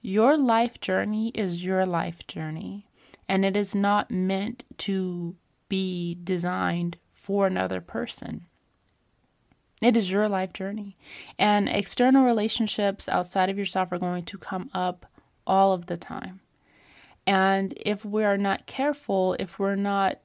Your 0.00 0.36
life 0.36 0.80
journey 0.80 1.28
is 1.28 1.64
your 1.64 1.86
life 1.86 2.26
journey, 2.26 2.86
and 3.28 3.44
it 3.44 3.56
is 3.56 3.72
not 3.72 4.10
meant 4.10 4.64
to 4.78 5.36
be 5.68 6.18
designed 6.24 6.98
for 7.14 7.46
another 7.46 7.80
person. 7.80 8.46
It 9.82 9.96
is 9.96 10.10
your 10.10 10.28
life 10.28 10.52
journey. 10.52 10.96
And 11.38 11.68
external 11.68 12.24
relationships 12.24 13.08
outside 13.08 13.50
of 13.50 13.58
yourself 13.58 13.90
are 13.90 13.98
going 13.98 14.24
to 14.24 14.38
come 14.38 14.70
up 14.72 15.06
all 15.46 15.72
of 15.72 15.86
the 15.86 15.96
time. 15.96 16.40
And 17.26 17.74
if 17.76 18.04
we 18.04 18.24
are 18.24 18.38
not 18.38 18.66
careful, 18.66 19.34
if 19.38 19.58
we're 19.58 19.76
not 19.76 20.18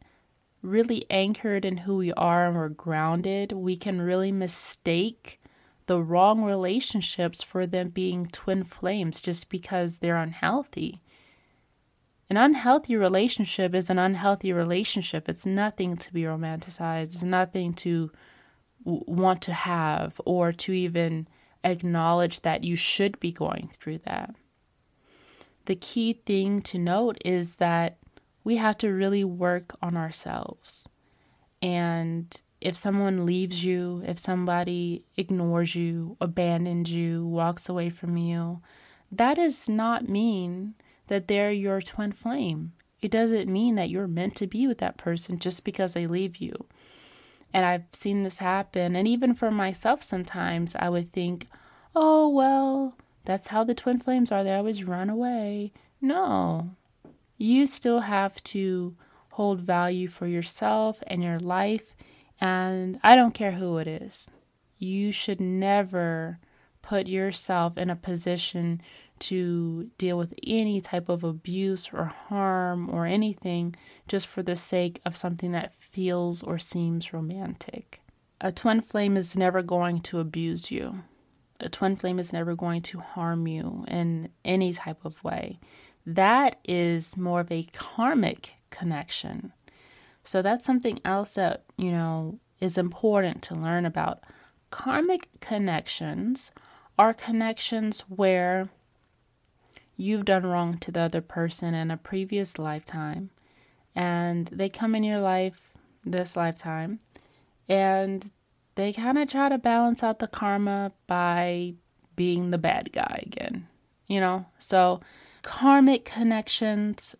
really 0.62 1.06
anchored 1.10 1.65
in 1.65 1.78
who 1.78 1.98
we 1.98 2.13
are 2.13 2.48
and 2.48 2.56
we're 2.56 2.70
grounded, 2.70 3.52
we 3.52 3.76
can 3.76 4.02
really 4.02 4.32
mistake 4.32 5.39
the 5.88 6.02
wrong 6.02 6.43
relationships 6.43 7.41
for 7.41 7.65
them 7.65 7.89
being 7.89 8.28
twin 8.28 8.63
flames 8.63 9.22
just 9.22 9.50
because 9.50 9.98
they're 9.98 10.17
unhealthy. 10.17 11.02
An 12.30 12.36
unhealthy 12.36 12.96
relationship 12.96 13.74
is 13.74 13.89
an 13.89 13.98
unhealthy 13.98 14.52
relationship. 14.52 15.30
It's 15.30 15.46
nothing 15.46 15.96
to 15.98 16.13
be 16.13 16.24
romanticized. 16.24 17.04
It's 17.04 17.24
nothing 17.24 17.74
to 17.76 18.12
want 18.88 19.41
to 19.43 19.54
have 19.54 20.19
or 20.26 20.54
to 20.54 20.71
even 20.71 21.28
acknowledge 21.63 22.41
that 22.41 22.63
you 22.63 22.76
should 22.76 23.19
be 23.19 23.32
going 23.32 23.69
through 23.80 23.97
that. 24.00 24.34
The 25.65 25.76
key 25.76 26.21
thing 26.26 26.62
to 26.63 26.80
note 26.80 27.17
is 27.26 27.56
that 27.56 27.97
we 28.43 28.56
have 28.56 28.78
to 28.78 28.89
really 28.89 29.26
work 29.26 29.76
on 29.82 29.97
ourselves. 29.97 30.88
And 31.62 32.34
if 32.62 32.78
someone 32.78 33.26
leaves 33.26 33.65
you, 33.65 34.02
if 34.06 34.17
somebody 34.17 35.04
ignores 35.17 35.76
you, 35.76 36.15
abandons 36.21 36.89
you, 36.89 37.26
walks 37.26 37.67
away 37.67 37.89
from 37.89 38.15
you, 38.15 38.62
that 39.12 39.36
does 39.36 39.67
not 39.67 40.08
mean 40.08 40.76
that 41.08 41.28
they're 41.28 41.52
your 41.52 41.82
twin 41.82 42.13
flame. 42.13 42.71
It 43.02 43.12
doesn't 43.12 43.52
mean 43.52 43.76
that 43.76 43.89
you're 43.89 44.08
meant 44.08 44.36
to 44.38 44.47
be 44.47 44.65
with 44.65 44.78
that 44.80 44.97
person 44.97 45.39
just 45.39 45.63
because 45.63 45.93
they 45.93 46.08
leave 46.08 46.38
you. 46.38 46.65
And 47.53 47.65
I've 47.65 47.86
seen 47.93 48.23
this 48.23 48.38
happen. 48.38 48.95
And 48.95 49.07
even 49.07 49.33
for 49.33 49.51
myself, 49.51 50.03
sometimes 50.03 50.75
I 50.77 50.89
would 50.89 51.12
think, 51.12 51.47
oh, 51.95 52.29
well, 52.29 52.95
that's 53.25 53.47
how 53.47 53.63
the 53.63 53.75
twin 53.75 53.99
flames 53.99 54.31
are. 54.31 54.43
They 54.43 54.53
always 54.53 54.83
run 54.83 55.10
away. 55.10 55.73
No, 55.99 56.71
you 57.38 57.65
still 57.65 58.01
have 58.01 58.43
to 58.45 58.95
hold 59.31 59.62
value 59.62 60.07
for 60.07 60.27
yourself 60.27 61.01
and 61.07 61.23
your 61.23 61.39
life. 61.39 61.95
And 62.39 62.99
I 63.03 63.15
don't 63.15 63.33
care 63.33 63.51
who 63.51 63.77
it 63.77 63.88
is. 63.88 64.29
You 64.77 65.12
should 65.12 65.41
never 65.41 66.39
put 66.81 67.07
yourself 67.07 67.77
in 67.77 67.89
a 67.89 67.95
position 67.95 68.81
to 69.19 69.89
deal 69.97 70.17
with 70.17 70.33
any 70.45 70.79
type 70.79 71.10
of 71.10 71.23
abuse 71.23 71.89
or 71.91 72.05
harm 72.05 72.89
or 72.89 73.05
anything 73.05 73.75
just 74.07 74.27
for 74.27 74.43
the 74.43 74.55
sake 74.55 75.01
of 75.05 75.17
something 75.17 75.51
that 75.51 75.73
feels 75.97 76.43
or 76.43 76.60
seems 76.60 77.12
romantic. 77.12 78.01
A 78.39 78.51
twin 78.51 78.81
flame 78.81 79.17
is 79.17 79.36
never 79.36 79.63
going 79.63 79.99
to 80.01 80.19
abuse 80.19 80.69
you. 80.69 80.99
A 81.60 81.69
twin 81.69 81.95
flame 81.95 82.19
is 82.19 82.31
never 82.31 82.53
going 82.53 82.83
to 82.83 82.99
harm 82.99 83.47
you 83.47 83.83
in 83.88 84.29
any 84.45 84.73
type 84.73 85.03
of 85.03 85.23
way 85.23 85.60
that 86.05 86.60
is 86.63 87.17
more 87.17 87.39
of 87.39 87.51
a 87.51 87.67
karmic 87.73 88.53
connection. 88.69 89.53
So 90.23 90.43
that's 90.43 90.63
something 90.63 91.01
else 91.03 91.31
that, 91.31 91.63
you 91.77 91.91
know, 91.91 92.39
is 92.60 92.77
important 92.77 93.41
to 93.43 93.55
learn 93.55 93.83
about. 93.83 94.19
Karmic 94.69 95.27
connections 95.41 96.51
are 96.99 97.12
connections 97.12 98.01
where 98.01 98.69
you've 99.95 100.25
done 100.25 100.45
wrong 100.45 100.77
to 100.77 100.91
the 100.91 101.01
other 101.01 101.21
person 101.21 101.73
in 101.73 101.89
a 101.89 101.97
previous 101.97 102.60
lifetime 102.60 103.31
and 103.97 104.45
they 104.49 104.69
come 104.69 104.93
in 104.93 105.03
your 105.03 105.19
life 105.19 105.66
this 106.12 106.36
lifetime 106.36 107.00
and 107.70 108.32
they 108.76 108.93
kind 108.93 109.17
of 109.17 109.28
try 109.30 109.50
to 109.50 109.58
balance 109.58 110.04
out 110.04 110.20
the 110.20 110.28
karma 110.28 110.91
by 111.08 111.74
being 112.15 112.52
the 112.52 112.58
bad 112.58 112.91
guy 112.93 113.24
again, 113.26 113.67
you 114.08 114.20
know? 114.20 114.46
So 114.60 115.02
karmic 115.41 116.06
connections 116.06 117.15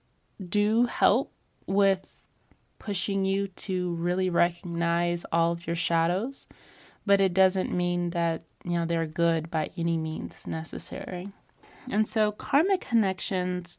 do 0.50 0.86
help 0.86 1.32
with 1.66 2.08
pushing 2.80 3.26
you 3.26 3.48
to 3.48 3.94
really 3.96 4.30
recognize 4.30 5.26
all 5.32 5.52
of 5.52 5.66
your 5.66 5.76
shadows, 5.76 6.48
but 7.06 7.20
it 7.20 7.34
doesn't 7.34 7.72
mean 7.72 8.12
that, 8.12 8.44
you 8.64 8.74
know, 8.74 8.86
they're 8.86 9.08
good 9.08 9.50
by 9.50 9.72
any 9.78 9.98
means 9.98 10.46
necessary. 10.46 11.32
And 11.90 12.08
so 12.08 12.32
karmic 12.32 12.82
connections 12.82 13.78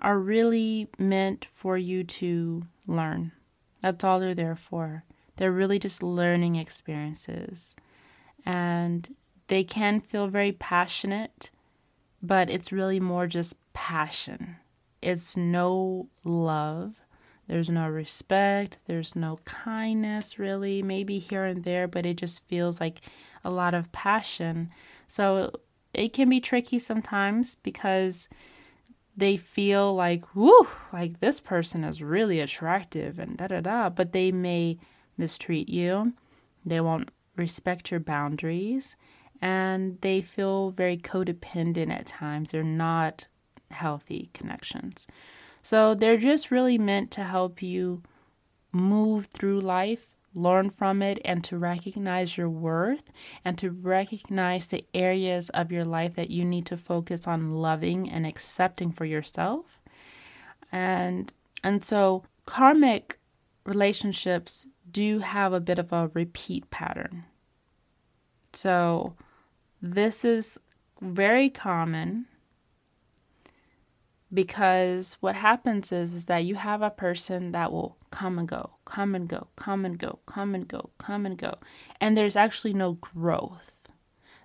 are 0.00 0.18
really 0.18 0.88
meant 0.98 1.44
for 1.44 1.76
you 1.76 2.04
to 2.04 2.64
learn. 2.86 3.32
That's 3.82 4.04
all 4.04 4.20
they're 4.20 4.34
there 4.34 4.56
for. 4.56 5.04
They're 5.36 5.52
really 5.52 5.78
just 5.78 6.02
learning 6.02 6.56
experiences. 6.56 7.74
And 8.44 9.14
they 9.48 9.64
can 9.64 10.00
feel 10.00 10.28
very 10.28 10.52
passionate, 10.52 11.50
but 12.22 12.50
it's 12.50 12.72
really 12.72 13.00
more 13.00 13.26
just 13.26 13.54
passion. 13.72 14.56
It's 15.00 15.36
no 15.36 16.08
love. 16.24 16.96
There's 17.46 17.70
no 17.70 17.88
respect. 17.88 18.78
There's 18.86 19.16
no 19.16 19.38
kindness, 19.44 20.38
really. 20.38 20.82
Maybe 20.82 21.18
here 21.18 21.44
and 21.44 21.64
there, 21.64 21.88
but 21.88 22.04
it 22.04 22.18
just 22.18 22.44
feels 22.46 22.80
like 22.80 23.00
a 23.44 23.50
lot 23.50 23.74
of 23.74 23.90
passion. 23.92 24.70
So 25.06 25.52
it 25.94 26.12
can 26.12 26.28
be 26.28 26.40
tricky 26.40 26.78
sometimes 26.78 27.54
because 27.54 28.28
they 29.18 29.36
feel 29.36 29.94
like, 29.94 30.34
whoo, 30.34 30.66
like 30.92 31.18
this 31.18 31.40
person 31.40 31.82
is 31.82 32.02
really 32.02 32.38
attractive 32.38 33.18
and 33.18 33.36
da 33.36 33.48
da 33.48 33.60
da, 33.60 33.88
but 33.88 34.12
they 34.12 34.30
may 34.30 34.78
mistreat 35.16 35.68
you. 35.68 36.12
They 36.64 36.80
won't 36.80 37.10
respect 37.36 37.90
your 37.90 38.00
boundaries 38.00 38.96
and 39.42 40.00
they 40.02 40.20
feel 40.20 40.70
very 40.70 40.96
codependent 40.96 41.90
at 41.90 42.06
times. 42.06 42.52
They're 42.52 42.62
not 42.62 43.26
healthy 43.72 44.30
connections. 44.34 45.06
So 45.62 45.94
they're 45.94 46.16
just 46.16 46.50
really 46.50 46.78
meant 46.78 47.10
to 47.12 47.24
help 47.24 47.60
you 47.60 48.02
move 48.72 49.26
through 49.26 49.60
life, 49.60 50.06
learn 50.34 50.70
from 50.70 51.02
it, 51.02 51.18
and 51.24 51.42
to 51.44 51.58
recognize 51.58 52.36
your 52.36 52.48
worth 52.48 53.04
and 53.44 53.58
to 53.58 53.70
recognize 53.70 54.66
the 54.66 54.84
areas 54.94 55.48
of 55.50 55.72
your 55.72 55.84
life 55.84 56.14
that 56.14 56.30
you 56.30 56.44
need 56.44 56.66
to 56.66 56.76
focus 56.76 57.26
on 57.26 57.54
loving 57.54 58.08
and 58.08 58.26
accepting 58.26 58.92
for 58.92 59.04
yourself. 59.04 59.80
And 60.70 61.32
and 61.64 61.84
so 61.84 62.24
karmic 62.46 63.18
relationships 63.64 64.66
do 64.90 65.18
have 65.18 65.52
a 65.52 65.60
bit 65.60 65.78
of 65.78 65.92
a 65.92 66.10
repeat 66.14 66.70
pattern. 66.70 67.24
So 68.52 69.14
this 69.82 70.24
is 70.24 70.58
very 71.00 71.50
common 71.50 72.26
because 74.32 75.16
what 75.20 75.34
happens 75.34 75.90
is, 75.90 76.12
is 76.12 76.24
that 76.26 76.44
you 76.44 76.56
have 76.56 76.82
a 76.82 76.90
person 76.90 77.52
that 77.52 77.72
will 77.72 77.96
come 78.10 78.38
and 78.38 78.48
go, 78.48 78.70
come 78.84 79.14
and 79.14 79.28
go, 79.28 79.48
come 79.56 79.84
and 79.84 79.98
go, 79.98 80.18
come 80.26 80.54
and 80.54 80.68
go, 80.68 80.90
come 80.98 81.24
and 81.24 81.38
go, 81.38 81.54
and 82.00 82.16
there's 82.16 82.36
actually 82.36 82.74
no 82.74 82.92
growth. 82.94 83.72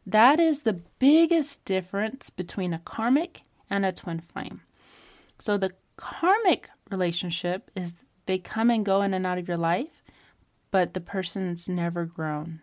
That 0.06 0.40
is 0.40 0.62
the 0.62 0.82
biggest 1.00 1.64
difference 1.66 2.30
between 2.30 2.74
a 2.74 2.80
karmic 2.80 3.44
and 3.70 3.86
a 3.86 3.92
twin 3.92 4.20
flame. 4.20 4.62
So 5.40 5.58
the 5.58 5.72
karmic 5.98 6.70
relationship 6.90 7.72
is 7.76 7.96
they 8.26 8.38
come 8.38 8.70
and 8.70 8.86
go 8.86 9.02
in 9.02 9.14
and 9.14 9.26
out 9.26 9.38
of 9.38 9.48
your 9.48 9.58
life, 9.58 10.04
but 10.72 10.94
the 10.94 11.02
person's 11.02 11.70
never 11.70 12.06
grown. 12.06 12.62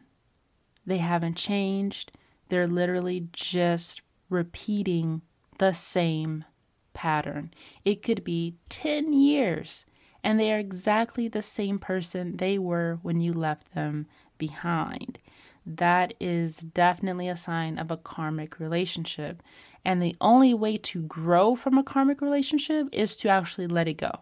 They 0.87 0.98
haven't 0.98 1.37
changed. 1.37 2.12
They're 2.48 2.66
literally 2.66 3.28
just 3.33 4.02
repeating 4.28 5.22
the 5.59 5.72
same 5.72 6.44
pattern. 6.92 7.53
It 7.85 8.03
could 8.03 8.24
be 8.24 8.57
10 8.68 9.12
years 9.12 9.85
and 10.22 10.38
they 10.38 10.53
are 10.53 10.59
exactly 10.59 11.29
the 11.29 11.42
same 11.42 11.79
person 11.79 12.37
they 12.37 12.59
were 12.59 12.98
when 13.03 13.20
you 13.20 13.33
left 13.33 13.74
them 13.74 14.07
behind. 14.38 15.18
That 15.64 16.14
is 16.20 16.59
definitely 16.59 17.29
a 17.29 17.37
sign 17.37 17.79
of 17.79 17.90
a 17.90 17.96
karmic 17.96 18.59
relationship. 18.59 19.42
And 19.85 20.03
the 20.03 20.16
only 20.20 20.53
way 20.53 20.76
to 20.79 21.03
grow 21.03 21.55
from 21.55 21.79
a 21.79 21.85
karmic 21.85 22.20
relationship 22.20 22.88
is 22.92 23.16
to 23.16 23.29
actually 23.29 23.66
let 23.66 23.88
it 23.88 23.94
go. 23.94 24.12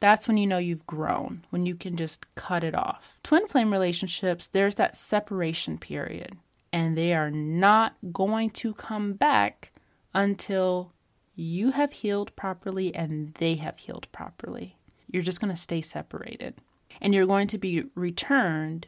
That's 0.00 0.26
when 0.26 0.36
you 0.36 0.48
know 0.48 0.58
you've 0.58 0.86
grown, 0.86 1.44
when 1.50 1.66
you 1.66 1.76
can 1.76 1.96
just 1.96 2.26
cut 2.34 2.64
it 2.64 2.74
off. 2.74 3.18
Twin 3.22 3.46
flame 3.46 3.72
relationships, 3.72 4.48
there's 4.48 4.74
that 4.74 4.96
separation 4.96 5.78
period, 5.78 6.36
and 6.72 6.98
they 6.98 7.14
are 7.14 7.30
not 7.30 7.94
going 8.12 8.50
to 8.50 8.74
come 8.74 9.12
back 9.12 9.70
until 10.12 10.92
you 11.34 11.70
have 11.70 11.92
healed 11.92 12.34
properly 12.36 12.94
and 12.94 13.34
they 13.34 13.56
have 13.56 13.78
healed 13.78 14.06
properly. 14.12 14.76
You're 15.06 15.22
just 15.22 15.40
going 15.40 15.54
to 15.54 15.60
stay 15.60 15.80
separated. 15.80 16.54
And 17.00 17.14
you're 17.14 17.26
going 17.26 17.48
to 17.48 17.58
be 17.58 17.84
returned 17.94 18.86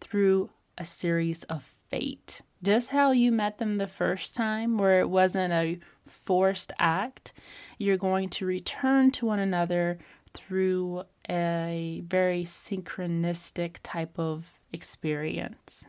through 0.00 0.50
a 0.76 0.84
series 0.84 1.44
of 1.44 1.62
fate. 1.88 2.42
Just 2.62 2.90
how 2.90 3.12
you 3.12 3.30
met 3.30 3.58
them 3.58 3.78
the 3.78 3.86
first 3.86 4.34
time, 4.34 4.78
where 4.78 5.00
it 5.00 5.08
wasn't 5.08 5.52
a 5.52 5.78
forced 6.06 6.72
act, 6.78 7.32
you're 7.78 7.96
going 7.96 8.28
to 8.30 8.46
return 8.46 9.10
to 9.12 9.26
one 9.26 9.38
another 9.38 9.98
through 10.32 11.04
a 11.28 12.02
very 12.06 12.44
synchronistic 12.44 13.76
type 13.82 14.18
of 14.18 14.58
experience. 14.72 15.84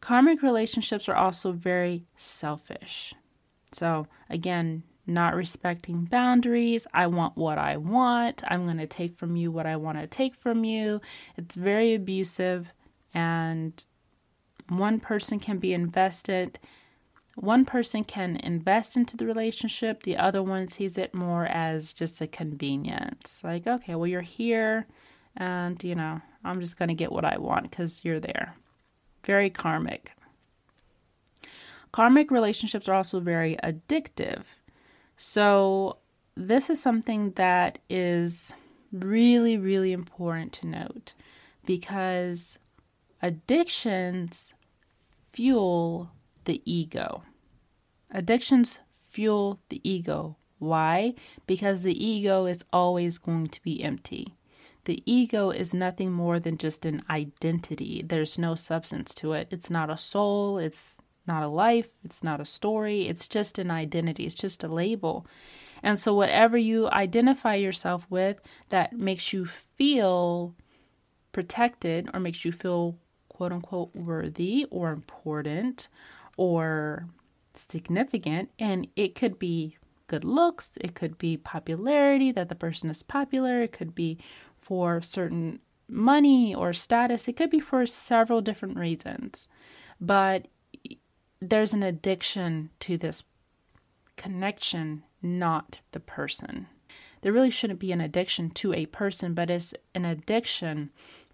Karmic 0.00 0.42
relationships 0.42 1.08
are 1.08 1.16
also 1.16 1.52
very 1.52 2.04
selfish. 2.16 3.14
So, 3.72 4.06
again, 4.28 4.82
not 5.06 5.34
respecting 5.34 6.04
boundaries. 6.04 6.86
I 6.94 7.06
want 7.06 7.36
what 7.36 7.58
I 7.58 7.76
want. 7.76 8.42
I'm 8.46 8.64
going 8.64 8.78
to 8.78 8.86
take 8.86 9.16
from 9.16 9.36
you 9.36 9.50
what 9.50 9.66
I 9.66 9.76
want 9.76 9.98
to 9.98 10.06
take 10.06 10.34
from 10.36 10.64
you. 10.64 11.00
It's 11.36 11.54
very 11.56 11.94
abusive, 11.94 12.72
and 13.12 13.84
one 14.68 15.00
person 15.00 15.40
can 15.40 15.58
be 15.58 15.72
invested. 15.72 16.58
One 17.36 17.64
person 17.64 18.04
can 18.04 18.36
invest 18.36 18.96
into 18.96 19.16
the 19.16 19.24
relationship, 19.24 20.02
the 20.02 20.16
other 20.16 20.42
one 20.42 20.66
sees 20.68 20.98
it 20.98 21.14
more 21.14 21.46
as 21.46 21.94
just 21.94 22.20
a 22.20 22.26
convenience. 22.26 23.40
Like, 23.42 23.66
okay, 23.66 23.94
well, 23.94 24.06
you're 24.06 24.20
here, 24.20 24.86
and 25.36 25.82
you 25.82 25.94
know, 25.94 26.20
I'm 26.44 26.60
just 26.60 26.78
going 26.78 26.88
to 26.88 26.94
get 26.94 27.12
what 27.12 27.24
I 27.24 27.38
want 27.38 27.70
because 27.70 28.04
you're 28.04 28.20
there. 28.20 28.54
Very 29.24 29.48
karmic. 29.48 30.12
Karmic 31.92 32.30
relationships 32.30 32.88
are 32.88 32.94
also 32.94 33.20
very 33.20 33.56
addictive. 33.62 34.44
So, 35.16 35.98
this 36.36 36.70
is 36.70 36.80
something 36.80 37.32
that 37.32 37.78
is 37.88 38.54
really, 38.92 39.56
really 39.56 39.92
important 39.92 40.52
to 40.54 40.66
note 40.66 41.14
because 41.66 42.58
addictions 43.20 44.54
fuel 45.32 46.10
the 46.44 46.62
ego. 46.64 47.22
Addictions 48.10 48.80
fuel 49.08 49.60
the 49.68 49.80
ego. 49.88 50.36
Why? 50.58 51.14
Because 51.46 51.82
the 51.82 52.04
ego 52.04 52.46
is 52.46 52.64
always 52.72 53.18
going 53.18 53.48
to 53.48 53.62
be 53.62 53.82
empty. 53.82 54.34
The 54.84 55.02
ego 55.06 55.50
is 55.50 55.74
nothing 55.74 56.10
more 56.10 56.40
than 56.40 56.58
just 56.58 56.84
an 56.84 57.02
identity. 57.10 58.02
There's 58.04 58.38
no 58.38 58.54
substance 58.54 59.14
to 59.16 59.32
it. 59.34 59.48
It's 59.50 59.70
not 59.70 59.90
a 59.90 59.96
soul. 59.96 60.58
It's 60.58 60.96
not 61.30 61.44
a 61.44 61.48
life, 61.48 61.88
it's 62.04 62.24
not 62.24 62.40
a 62.40 62.44
story, 62.44 63.06
it's 63.06 63.28
just 63.28 63.58
an 63.58 63.70
identity, 63.70 64.24
it's 64.26 64.34
just 64.34 64.64
a 64.64 64.68
label. 64.82 65.24
And 65.80 65.96
so, 65.96 66.12
whatever 66.12 66.58
you 66.58 66.88
identify 66.90 67.54
yourself 67.54 68.04
with 68.10 68.40
that 68.70 68.92
makes 68.92 69.32
you 69.32 69.46
feel 69.46 70.54
protected 71.30 72.10
or 72.12 72.18
makes 72.18 72.44
you 72.44 72.50
feel 72.50 72.98
quote 73.28 73.52
unquote 73.52 73.94
worthy 73.94 74.66
or 74.70 74.90
important 74.90 75.88
or 76.36 77.06
significant, 77.54 78.50
and 78.58 78.88
it 78.96 79.14
could 79.14 79.38
be 79.38 79.76
good 80.08 80.24
looks, 80.24 80.72
it 80.80 80.96
could 80.96 81.16
be 81.16 81.36
popularity, 81.36 82.32
that 82.32 82.48
the 82.48 82.54
person 82.56 82.90
is 82.90 83.04
popular, 83.04 83.62
it 83.62 83.72
could 83.72 83.94
be 83.94 84.18
for 84.58 85.00
certain 85.00 85.60
money 85.88 86.52
or 86.54 86.72
status, 86.72 87.28
it 87.28 87.36
could 87.36 87.50
be 87.50 87.60
for 87.60 87.86
several 87.86 88.40
different 88.40 88.76
reasons. 88.76 89.46
But 90.00 90.48
there's 91.40 91.72
an 91.72 91.82
addiction 91.82 92.70
to 92.80 92.96
this 92.96 93.24
connection, 94.16 95.02
not 95.22 95.80
the 95.92 96.00
person. 96.00 96.66
There 97.22 97.32
really 97.32 97.50
shouldn't 97.50 97.80
be 97.80 97.92
an 97.92 98.00
addiction 98.00 98.50
to 98.50 98.72
a 98.72 98.86
person, 98.86 99.34
but 99.34 99.50
it's 99.50 99.74
an 99.94 100.04
addiction 100.04 100.90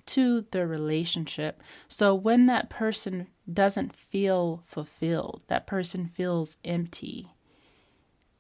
to 0.07 0.47
the 0.53 0.67
relationship. 0.67 1.63
So 1.89 2.15
when 2.15 2.47
that 2.47 2.71
person 2.71 3.29
doesn't 3.53 3.95
feel 3.95 4.63
fulfilled, 4.67 5.43
that 5.49 5.67
person 5.67 6.07
feels 6.07 6.57
empty 6.65 7.33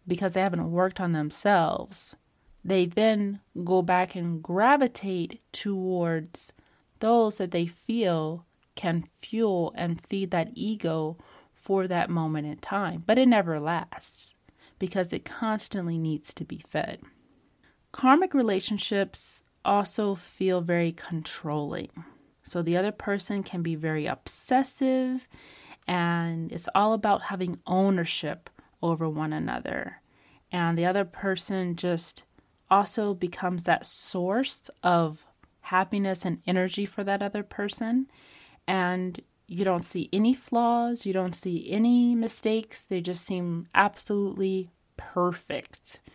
because 0.06 0.34
they 0.34 0.40
haven't 0.40 0.70
worked 0.70 1.00
on 1.00 1.12
themselves, 1.12 2.14
they 2.64 2.86
then 2.86 3.40
go 3.64 3.82
back 3.82 4.14
and 4.14 4.42
gravitate 4.42 5.40
towards 5.52 6.52
those 7.00 7.36
that 7.36 7.50
they 7.50 7.66
feel 7.66 8.44
can 8.76 9.04
fuel 9.20 9.72
and 9.76 10.00
feed 10.06 10.30
that 10.30 10.50
ego 10.54 11.16
for 11.66 11.88
that 11.88 12.08
moment 12.08 12.46
in 12.46 12.56
time, 12.58 13.02
but 13.04 13.18
it 13.18 13.26
never 13.26 13.58
lasts 13.58 14.34
because 14.78 15.12
it 15.12 15.24
constantly 15.24 15.98
needs 15.98 16.32
to 16.32 16.44
be 16.44 16.62
fed. 16.70 17.00
Karmic 17.90 18.34
relationships 18.34 19.42
also 19.64 20.14
feel 20.14 20.60
very 20.60 20.92
controlling. 20.92 21.90
So 22.44 22.62
the 22.62 22.76
other 22.76 22.92
person 22.92 23.42
can 23.42 23.62
be 23.62 23.74
very 23.74 24.06
obsessive, 24.06 25.26
and 25.88 26.52
it's 26.52 26.68
all 26.72 26.92
about 26.92 27.22
having 27.22 27.58
ownership 27.66 28.48
over 28.80 29.08
one 29.08 29.32
another. 29.32 30.00
And 30.52 30.78
the 30.78 30.86
other 30.86 31.04
person 31.04 31.74
just 31.74 32.22
also 32.70 33.12
becomes 33.12 33.64
that 33.64 33.84
source 33.84 34.70
of 34.84 35.26
happiness 35.62 36.24
and 36.24 36.40
energy 36.46 36.86
for 36.86 37.02
that 37.02 37.22
other 37.22 37.42
person. 37.42 38.06
And 38.68 39.18
you 39.48 39.64
don't 39.64 39.84
see 39.84 40.08
any 40.12 40.34
flaws, 40.34 41.06
you 41.06 41.12
don't 41.12 41.34
see 41.34 41.70
any 41.70 42.14
mistakes. 42.14 42.84
They 42.84 43.00
just 43.00 43.24
seem 43.24 43.68
absolutely 43.74 44.70
perfect. 44.96 46.00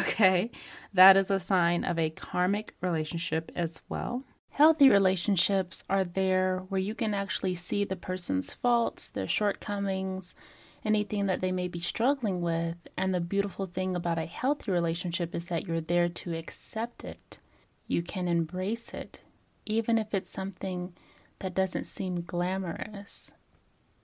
Okay, 0.00 0.50
that 0.94 1.18
is 1.18 1.30
a 1.30 1.38
sign 1.38 1.84
of 1.84 1.98
a 1.98 2.08
karmic 2.08 2.74
relationship 2.80 3.52
as 3.54 3.82
well. 3.90 4.22
Healthy 4.48 4.88
relationships 4.88 5.84
are 5.90 6.02
there 6.02 6.64
where 6.70 6.80
you 6.80 6.94
can 6.94 7.12
actually 7.12 7.54
see 7.56 7.84
the 7.84 7.94
person's 7.94 8.54
faults, 8.54 9.10
their 9.10 9.28
shortcomings, 9.28 10.34
anything 10.82 11.26
that 11.26 11.42
they 11.42 11.52
may 11.52 11.68
be 11.68 11.80
struggling 11.80 12.40
with. 12.40 12.76
And 12.96 13.12
the 13.12 13.20
beautiful 13.20 13.66
thing 13.66 13.94
about 13.94 14.18
a 14.18 14.24
healthy 14.24 14.72
relationship 14.72 15.34
is 15.34 15.44
that 15.46 15.66
you're 15.66 15.82
there 15.82 16.08
to 16.08 16.34
accept 16.34 17.04
it. 17.04 17.38
You 17.86 18.02
can 18.02 18.28
embrace 18.28 18.94
it, 18.94 19.20
even 19.66 19.98
if 19.98 20.14
it's 20.14 20.30
something 20.30 20.94
that 21.40 21.54
doesn't 21.54 21.84
seem 21.84 22.22
glamorous. 22.22 23.32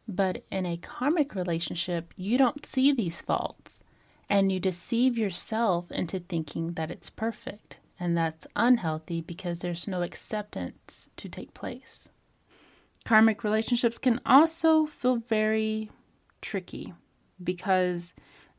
But 0.08 0.44
in 0.50 0.66
a 0.66 0.76
karmic 0.76 1.34
relationship, 1.34 2.12
you 2.16 2.36
don't 2.36 2.66
see 2.66 2.92
these 2.92 3.22
faults 3.22 3.82
and 4.28 4.50
you 4.50 4.58
deceive 4.58 5.16
yourself 5.18 5.90
into 5.90 6.18
thinking 6.20 6.72
that 6.72 6.90
it's 6.90 7.10
perfect. 7.10 7.78
And 8.00 8.16
that's 8.16 8.46
unhealthy 8.56 9.20
because 9.20 9.60
there's 9.60 9.86
no 9.86 10.02
acceptance 10.02 11.08
to 11.16 11.28
take 11.28 11.54
place. 11.54 12.08
Karmic 13.04 13.44
relationships 13.44 13.98
can 13.98 14.20
also 14.24 14.86
feel 14.86 15.16
very 15.16 15.90
tricky 16.40 16.94
because 17.42 18.14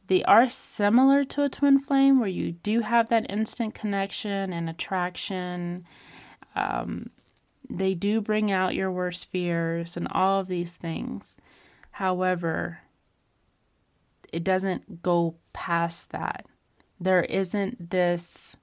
they 0.07 0.23
are 0.23 0.49
similar 0.49 1.23
to 1.25 1.43
a 1.43 1.49
twin 1.49 1.79
flame 1.79 2.19
where 2.19 2.29
you 2.29 2.51
do 2.51 2.81
have 2.81 3.09
that 3.09 3.25
instant 3.29 3.73
connection 3.73 4.53
and 4.53 4.69
attraction. 4.69 5.85
Um, 6.55 7.09
they 7.69 7.93
do 7.93 8.21
bring 8.21 8.51
out 8.51 8.75
your 8.75 8.91
worst 8.91 9.25
fears 9.25 9.97
and 9.97 10.07
all 10.11 10.39
of 10.39 10.47
these 10.47 10.73
things. 10.73 11.37
However, 11.91 12.79
it 14.31 14.43
doesn't 14.43 15.01
go 15.01 15.35
past 15.53 16.09
that. 16.11 16.45
There 16.99 17.23
isn't 17.23 17.91
this 17.91 18.55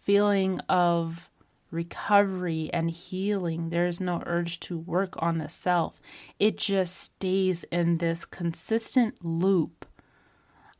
feeling 0.00 0.60
of 0.68 1.30
recovery 1.70 2.70
and 2.72 2.90
healing. 2.90 3.70
There's 3.70 4.00
no 4.00 4.22
urge 4.26 4.60
to 4.60 4.78
work 4.78 5.14
on 5.16 5.38
the 5.38 5.48
self. 5.48 5.98
It 6.38 6.58
just 6.58 6.96
stays 6.96 7.64
in 7.64 7.98
this 7.98 8.24
consistent 8.24 9.24
loop 9.24 9.86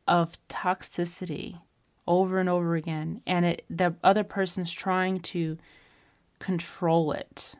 of 0.07 0.37
toxicity 0.47 1.59
over 2.05 2.39
and 2.39 2.49
over 2.49 2.75
again 2.75 3.21
and 3.25 3.45
it 3.45 3.65
the 3.69 3.95
other 4.03 4.25
person's 4.25 4.71
trying 4.71 5.19
to 5.21 5.57
control 6.43 7.13
it 7.13 7.55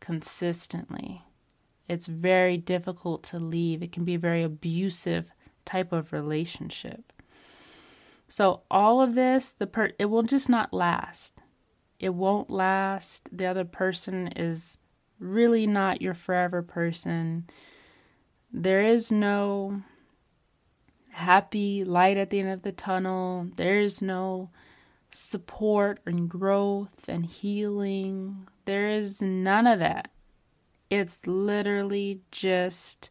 consistently. 0.00 1.22
It's 1.86 2.08
very 2.08 2.56
difficult 2.56 3.22
to 3.24 3.38
leave. 3.38 3.84
It 3.84 3.92
can 3.92 4.04
be 4.04 4.16
a 4.16 4.18
very 4.18 4.42
abusive 4.42 5.30
type 5.64 5.92
of 5.92 6.12
relationship. 6.12 7.12
So 8.26 8.62
all 8.68 9.00
of 9.00 9.14
this, 9.14 9.52
the 9.52 9.68
per 9.68 9.92
it 10.00 10.06
will 10.06 10.24
just 10.24 10.48
not 10.48 10.72
last. 10.72 11.34
It 12.00 12.14
won't 12.14 12.50
last. 12.50 13.28
The 13.30 13.46
other 13.46 13.64
person 13.64 14.26
is 14.34 14.76
really 15.20 15.68
not 15.68 16.02
your 16.02 16.14
forever 16.14 16.62
person. 16.62 17.46
There 18.52 18.82
is 18.82 19.12
no 19.12 19.82
happy 21.10 21.84
light 21.84 22.16
at 22.16 22.30
the 22.30 22.40
end 22.40 22.48
of 22.48 22.62
the 22.62 22.72
tunnel. 22.72 23.46
There 23.54 23.78
is 23.78 24.02
no 24.02 24.50
support 25.14 26.00
and 26.06 26.28
growth 26.28 27.08
and 27.08 27.26
healing. 27.26 28.48
There 28.64 28.90
is 28.90 29.20
none 29.20 29.66
of 29.66 29.78
that. 29.78 30.10
It's 30.90 31.26
literally 31.26 32.20
just 32.30 33.10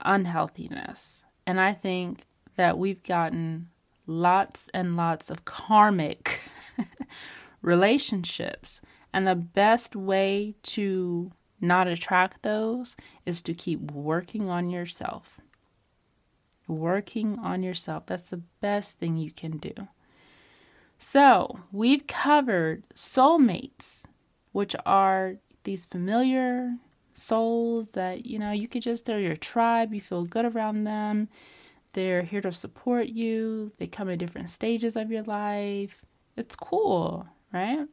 unhealthiness. 0.00 1.22
And 1.46 1.60
I 1.60 1.72
think 1.72 2.24
that 2.56 2.78
we've 2.78 3.02
gotten 3.02 3.68
lots 4.06 4.68
and 4.72 4.96
lots 4.96 5.30
of 5.30 5.44
karmic 5.44 6.40
relationships. 7.62 8.80
And 9.12 9.26
the 9.26 9.34
best 9.34 9.96
way 9.96 10.54
to 10.64 11.32
not 11.60 11.88
attract 11.88 12.42
those 12.42 12.96
is 13.26 13.42
to 13.42 13.54
keep 13.54 13.90
working 13.92 14.48
on 14.48 14.70
yourself. 14.70 15.40
Working 16.66 17.38
on 17.38 17.62
yourself. 17.62 18.06
That's 18.06 18.30
the 18.30 18.42
best 18.60 18.98
thing 18.98 19.16
you 19.16 19.30
can 19.30 19.56
do. 19.56 19.88
So, 20.98 21.60
we've 21.70 22.06
covered 22.06 22.82
soulmates, 22.94 24.04
which 24.52 24.74
are 24.84 25.36
these 25.64 25.84
familiar 25.84 26.74
souls 27.14 27.88
that, 27.92 28.26
you 28.26 28.38
know, 28.38 28.50
you 28.50 28.68
could 28.68 28.82
just, 28.82 29.04
they're 29.04 29.20
your 29.20 29.36
tribe, 29.36 29.94
you 29.94 30.00
feel 30.00 30.24
good 30.24 30.44
around 30.44 30.84
them. 30.84 31.28
They're 31.92 32.22
here 32.22 32.40
to 32.42 32.52
support 32.52 33.08
you. 33.08 33.72
They 33.78 33.86
come 33.86 34.10
at 34.10 34.18
different 34.18 34.50
stages 34.50 34.96
of 34.96 35.10
your 35.10 35.22
life. 35.22 36.04
It's 36.36 36.56
cool, 36.56 37.26
right? 37.52 37.86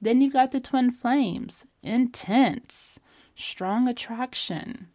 Then 0.00 0.20
you've 0.20 0.32
got 0.32 0.52
the 0.52 0.60
twin 0.60 0.90
flames 0.90 1.64
intense, 1.82 2.98
strong 3.34 3.88
attraction, 3.88 4.88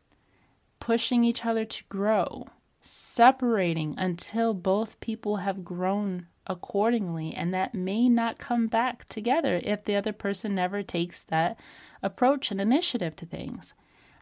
pushing 0.80 1.24
each 1.24 1.46
other 1.46 1.66
to 1.66 1.84
grow, 1.90 2.48
separating 2.82 3.96
until 3.98 4.54
both 4.54 5.00
people 5.00 5.38
have 5.38 5.64
grown 5.64 6.28
accordingly, 6.52 7.34
and 7.34 7.54
that 7.54 7.74
may 7.74 8.10
not 8.10 8.38
come 8.38 8.68
back 8.68 9.08
together 9.08 9.62
if 9.64 9.86
the 9.86 9.96
other 9.96 10.14
person 10.14 10.54
never 10.54 10.84
takes 10.84 11.24
that 11.24 11.58
approach 12.04 12.52
and 12.52 12.60
initiative 12.60 13.16
to 13.16 13.26
things. 13.26 13.74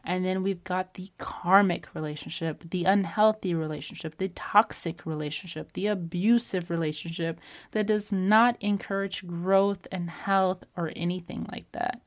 And 0.05 0.23
then 0.23 0.43
we've 0.43 0.63
got 0.63 0.93
the 0.93 1.11
karmic 1.17 1.93
relationship, 1.93 2.63
the 2.69 2.85
unhealthy 2.85 3.53
relationship, 3.53 4.17
the 4.17 4.29
toxic 4.29 5.05
relationship, 5.05 5.73
the 5.73 5.87
abusive 5.87 6.69
relationship 6.69 7.39
that 7.71 7.87
does 7.87 8.11
not 8.11 8.55
encourage 8.61 9.27
growth 9.27 9.87
and 9.91 10.09
health 10.09 10.63
or 10.77 10.93
anything 10.95 11.47
like 11.51 11.69
that. 11.73 12.01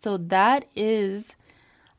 So, 0.00 0.18
that 0.18 0.66
is 0.76 1.34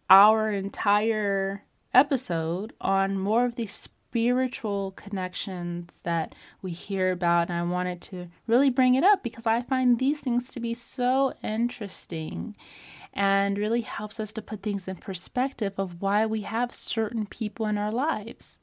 our 0.10 0.52
entire 0.52 1.64
episode 1.94 2.74
on 2.80 3.18
more 3.18 3.46
of 3.46 3.56
these 3.56 3.72
spiritual 4.16 4.92
connections 4.92 6.00
that 6.04 6.34
we 6.62 6.72
hear 6.72 7.12
about. 7.12 7.50
And 7.50 7.60
I 7.60 7.64
wanted 7.64 8.00
to 8.04 8.30
really 8.48 8.70
bring 8.70 8.96
it 8.96 9.04
up 9.04 9.24
because 9.24 9.46
I 9.46 9.62
find 9.62 10.00
these 10.00 10.22
things 10.22 10.50
to 10.52 10.62
be 10.62 10.74
so 10.74 11.34
interesting 11.44 12.56
and 13.14 13.58
really 13.58 13.82
helps 13.82 14.18
us 14.18 14.32
to 14.32 14.42
put 14.42 14.64
things 14.64 14.88
in 14.88 14.96
perspective 14.96 15.74
of 15.78 16.02
why 16.02 16.26
we 16.26 16.44
have 16.44 16.74
certain 16.74 17.26
people 17.26 17.66
in 17.66 17.78
our 17.78 17.92
lives. 17.92 18.58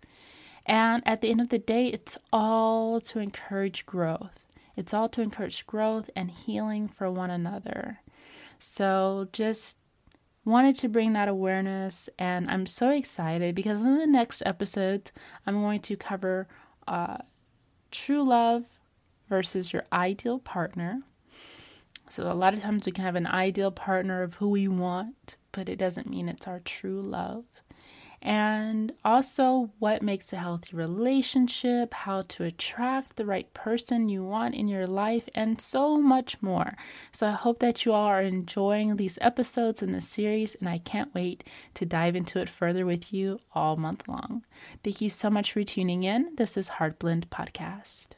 And 0.65 1.03
at 1.05 1.21
the 1.21 1.29
end 1.29 1.43
of 1.43 1.51
the 1.51 1.59
day, 1.59 1.89
it's 1.89 2.17
all 2.33 2.99
to 3.03 3.19
encourage 3.19 3.85
growth. 3.85 4.47
It's 4.75 4.95
all 4.95 5.11
to 5.11 5.21
encourage 5.21 5.67
growth 5.67 6.09
and 6.17 6.31
healing 6.31 6.89
for 6.89 7.11
one 7.11 7.31
another. 7.31 8.01
So 8.59 9.29
just 9.33 9.77
wanted 10.45 10.75
to 10.77 10.89
bring 10.89 11.13
that 11.13 11.29
awareness 11.29 12.09
and 12.19 12.51
I'm 12.51 12.67
so 12.67 12.91
excited 12.91 13.55
because 13.55 13.81
in 13.83 13.99
the 13.99 14.07
next 14.07 14.43
episodes 14.45 15.13
I'm 15.47 15.61
going 15.61 15.81
to 15.83 15.97
cover 15.97 16.49
uh, 16.89 17.19
true 17.91 18.23
love 18.23 18.65
versus 19.29 19.73
your 19.73 19.85
ideal 19.93 20.39
partner 20.39 21.03
so 22.13 22.31
a 22.31 22.35
lot 22.35 22.53
of 22.53 22.61
times 22.61 22.85
we 22.85 22.93
can 22.93 23.05
have 23.05 23.17
an 23.17 23.27
ideal 23.27 23.71
partner 23.71 24.23
of 24.23 24.35
who 24.35 24.51
we 24.51 24.69
want, 24.69 25.39
but 25.51 25.71
it 25.71 25.77
doesn't 25.77 26.11
mean 26.11 26.29
it's 26.29 26.47
our 26.47 26.61
true 26.61 27.01
love. 27.01 27.47
And 28.25 28.93
also, 29.05 29.71
what 29.81 30.01
makes 30.01 30.33
a 30.33 30.37
healthy 30.37 30.77
relationship, 30.77 31.93
how 31.93 32.23
to 32.23 32.45
attract 32.45 33.17
the 33.17 33.27
right 33.27 33.53
person 33.53 34.09
you 34.09 34.23
want 34.23 34.55
in 34.55 34.69
your 34.69 34.87
life, 34.87 35.29
and 35.35 35.61
so 35.61 36.01
much 36.01 36.41
more. 36.41 36.77
So, 37.11 37.27
I 37.27 37.33
hope 37.33 37.59
that 37.59 37.85
you 37.85 37.93
all 37.93 38.07
are 38.07 38.23
enjoying 38.23 38.95
these 38.95 39.19
episodes 39.21 39.83
in 39.83 39.91
the 39.91 40.01
series, 40.01 40.55
and 40.55 40.69
I 40.69 40.79
can't 40.79 41.13
wait 41.13 41.43
to 41.75 41.85
dive 41.85 42.15
into 42.15 42.39
it 42.39 42.49
further 42.49 42.87
with 42.87 43.13
you 43.13 43.41
all 43.57 43.77
month 43.77 44.07
long. 44.07 44.45
Thank 44.85 45.01
you 45.01 45.11
so 45.11 45.29
much 45.29 45.53
for 45.53 45.65
tuning 45.65 46.05
in. 46.05 46.37
This 46.37 46.57
is 46.57 46.71
Heartblend 46.71 47.27
Podcast. 47.27 48.13